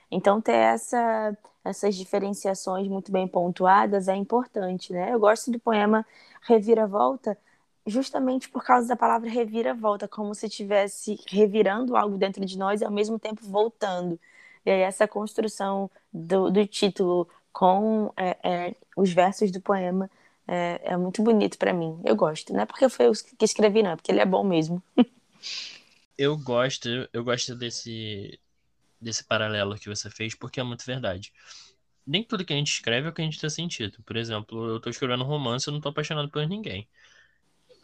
Então, 0.10 0.39
ter 0.39 0.54
essa, 0.54 1.38
essas 1.64 1.95
diferenciações 1.95 2.88
muito 2.88 3.11
bem 3.11 3.28
pontuadas 3.28 4.07
é 4.07 4.16
importante, 4.16 4.91
né? 4.91 5.14
Eu 5.14 5.20
gosto 5.20 5.51
do 5.51 5.59
poema 5.59 6.05
Reviravolta 6.41 7.38
justamente 7.86 8.49
por 8.49 8.64
causa 8.64 8.88
da 8.88 8.95
palavra 8.95 9.30
reviravolta, 9.30 10.07
como 10.07 10.34
se 10.34 10.47
estivesse 10.47 11.20
revirando 11.28 11.95
algo 11.95 12.18
dentro 12.18 12.45
de 12.45 12.57
nós 12.57 12.82
e 12.82 12.86
ao 12.86 12.91
mesmo 12.91 13.20
tempo 13.20 13.41
voltando. 13.43 14.20
E 14.66 14.72
aí 14.72 14.82
essa 14.82 15.07
construção 15.07 15.89
do, 16.11 16.49
do 16.49 16.66
título 16.66 17.28
com 17.51 18.11
é, 18.16 18.38
é, 18.43 18.76
os 18.95 19.11
versos 19.11 19.51
do 19.51 19.61
poema 19.61 20.09
é, 20.47 20.82
é 20.84 20.97
muito 20.97 21.22
bonito 21.22 21.57
para 21.57 21.74
mim. 21.74 21.99
Eu 22.05 22.16
gosto, 22.16 22.53
não 22.53 22.61
é 22.61 22.66
porque 22.66 22.88
foi 22.88 23.07
eu 23.07 23.11
que 23.38 23.45
escrevi, 23.45 23.84
não, 23.84 23.91
é 23.91 23.95
porque 23.95 24.11
ele 24.11 24.22
é 24.22 24.26
bom 24.26 24.43
mesmo. 24.43 24.82
eu 26.18 26.38
gosto, 26.38 26.88
eu 27.11 27.24
gosto 27.24 27.53
desse 27.55 28.39
desse 29.04 29.24
paralelo 29.24 29.76
que 29.76 29.89
você 29.89 30.10
fez, 30.10 30.34
porque 30.36 30.60
é 30.60 30.64
muito 30.64 30.86
verdade. 30.86 31.34
Nem 32.06 32.24
tudo 32.24 32.43
que 32.43 32.54
a 32.54 32.56
gente 32.56 32.72
escreve 32.72 33.08
é 33.08 33.10
o 33.10 33.14
que 33.14 33.22
a 33.22 33.26
gente 33.26 33.39
tá 33.39 33.49
sentindo. 33.49 34.01
Por 34.04 34.18
exemplo, 34.18 34.68
eu 34.68 34.80
tô 34.80 34.89
escrevendo 34.89 35.24
um 35.24 35.28
romance, 35.28 35.68
eu 35.68 35.74
não 35.74 35.80
tô 35.80 35.89
apaixonado 35.89 36.30
por 36.30 36.45
ninguém. 36.47 36.88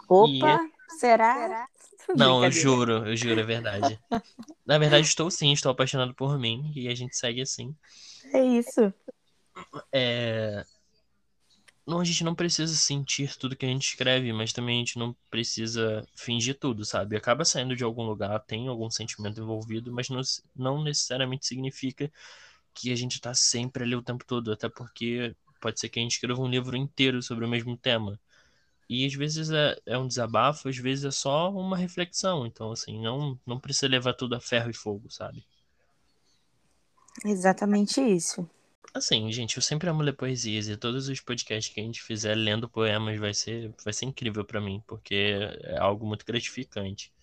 Opa, 0.07 0.55
é... 0.55 0.97
será? 0.97 1.67
Não, 2.17 2.43
eu 2.43 2.51
juro, 2.51 3.07
eu 3.07 3.15
juro, 3.15 3.39
é 3.39 3.43
verdade. 3.43 3.99
Na 4.65 4.79
verdade, 4.79 5.05
estou 5.05 5.29
sim, 5.29 5.51
estou 5.51 5.71
apaixonado 5.71 6.15
por 6.15 6.39
mim 6.39 6.71
e 6.75 6.87
a 6.87 6.95
gente 6.95 7.15
segue 7.15 7.41
assim. 7.41 7.75
É 8.33 8.43
isso. 8.43 8.91
É... 9.91 10.65
Não, 11.89 11.99
a 11.99 12.05
gente 12.05 12.23
não 12.23 12.35
precisa 12.35 12.75
sentir 12.75 13.35
tudo 13.35 13.55
que 13.55 13.65
a 13.65 13.69
gente 13.69 13.87
escreve, 13.87 14.31
mas 14.31 14.53
também 14.53 14.75
a 14.75 14.79
gente 14.79 14.99
não 14.99 15.15
precisa 15.31 16.07
fingir 16.15 16.55
tudo, 16.59 16.85
sabe? 16.85 17.17
Acaba 17.17 17.43
saindo 17.43 17.75
de 17.75 17.83
algum 17.83 18.03
lugar, 18.03 18.39
tem 18.41 18.67
algum 18.67 18.91
sentimento 18.91 19.41
envolvido, 19.41 19.91
mas 19.91 20.07
não, 20.07 20.21
não 20.55 20.83
necessariamente 20.83 21.47
significa 21.47 22.11
que 22.75 22.91
a 22.91 22.95
gente 22.95 23.13
está 23.15 23.33
sempre 23.33 23.83
ali 23.83 23.95
o 23.95 24.03
tempo 24.03 24.23
todo, 24.23 24.51
até 24.51 24.69
porque 24.69 25.35
pode 25.59 25.79
ser 25.79 25.89
que 25.89 25.99
a 25.99 26.03
gente 26.03 26.11
escreva 26.11 26.39
um 26.39 26.47
livro 26.47 26.77
inteiro 26.77 27.23
sobre 27.23 27.43
o 27.43 27.49
mesmo 27.49 27.75
tema. 27.75 28.19
E 28.87 29.03
às 29.03 29.15
vezes 29.15 29.49
é, 29.49 29.75
é 29.83 29.97
um 29.97 30.07
desabafo, 30.07 30.69
às 30.69 30.77
vezes 30.77 31.05
é 31.05 31.11
só 31.11 31.51
uma 31.51 31.75
reflexão. 31.75 32.45
Então, 32.45 32.71
assim, 32.71 33.01
não, 33.01 33.39
não 33.47 33.59
precisa 33.59 33.87
levar 33.87 34.13
tudo 34.13 34.35
a 34.35 34.39
ferro 34.39 34.69
e 34.69 34.75
fogo, 34.75 35.09
sabe? 35.09 35.43
Exatamente 37.25 37.99
isso. 37.99 38.47
Assim, 38.93 39.31
gente, 39.31 39.55
eu 39.57 39.61
sempre 39.61 39.87
amo 39.89 40.01
ler 40.01 40.13
poesias 40.13 40.67
e 40.67 40.75
todos 40.75 41.07
os 41.09 41.19
podcasts 41.21 41.73
que 41.73 41.79
a 41.79 41.83
gente 41.83 42.01
fizer 42.01 42.35
lendo 42.35 42.67
poemas 42.67 43.19
vai 43.19 43.33
ser, 43.33 43.71
vai 43.83 43.93
ser 43.93 44.05
incrível 44.05 44.43
para 44.43 44.59
mim, 44.59 44.83
porque 44.87 45.37
é 45.63 45.77
algo 45.77 46.05
muito 46.07 46.25
gratificante. 46.25 47.13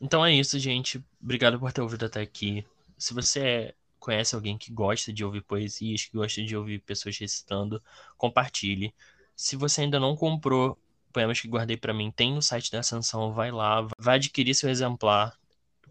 Então 0.00 0.24
é 0.24 0.32
isso, 0.32 0.58
gente. 0.58 1.02
Obrigado 1.20 1.58
por 1.58 1.72
ter 1.72 1.80
ouvido 1.80 2.06
até 2.06 2.20
aqui. 2.20 2.64
Se 2.96 3.12
você 3.14 3.74
conhece 3.98 4.34
alguém 4.34 4.56
que 4.56 4.70
gosta 4.72 5.12
de 5.12 5.24
ouvir 5.24 5.42
poesias, 5.42 6.04
que 6.04 6.16
gosta 6.16 6.42
de 6.44 6.56
ouvir 6.56 6.80
pessoas 6.80 7.18
recitando, 7.18 7.82
compartilhe. 8.16 8.94
Se 9.34 9.56
você 9.56 9.82
ainda 9.82 9.98
não 9.98 10.14
comprou 10.16 10.78
poemas 11.12 11.40
que 11.40 11.48
guardei 11.48 11.76
para 11.76 11.94
mim, 11.94 12.10
tem 12.12 12.34
no 12.34 12.42
site 12.42 12.70
da 12.70 12.80
Ascensão, 12.80 13.32
vai 13.32 13.50
lá, 13.50 13.86
vai 13.98 14.16
adquirir 14.16 14.54
seu 14.54 14.70
exemplar 14.70 15.36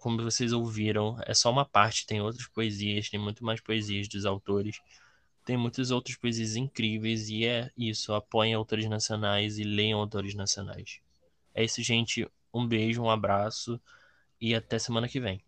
como 0.05 0.21
vocês 0.21 0.53
ouviram, 0.53 1.17
é 1.25 1.33
só 1.33 1.49
uma 1.49 1.65
parte, 1.65 2.05
tem 2.05 2.21
outras 2.21 2.45
poesias, 2.45 3.09
tem 3.09 3.19
muito 3.19 3.43
mais 3.43 3.59
poesias 3.59 4.07
dos 4.07 4.23
autores. 4.23 4.79
Tem 5.43 5.57
muitas 5.57 5.89
outras 5.89 6.15
poesias 6.15 6.55
incríveis 6.55 7.27
e 7.27 7.43
é 7.43 7.71
isso, 7.75 8.13
apoiem 8.13 8.53
autores 8.53 8.87
nacionais 8.87 9.57
e 9.57 9.63
leiam 9.63 9.99
autores 9.99 10.35
nacionais. 10.35 10.99
É 11.55 11.63
isso, 11.63 11.81
gente. 11.81 12.29
Um 12.53 12.67
beijo, 12.67 13.01
um 13.01 13.09
abraço 13.09 13.81
e 14.39 14.53
até 14.53 14.77
semana 14.77 15.07
que 15.09 15.19
vem. 15.19 15.43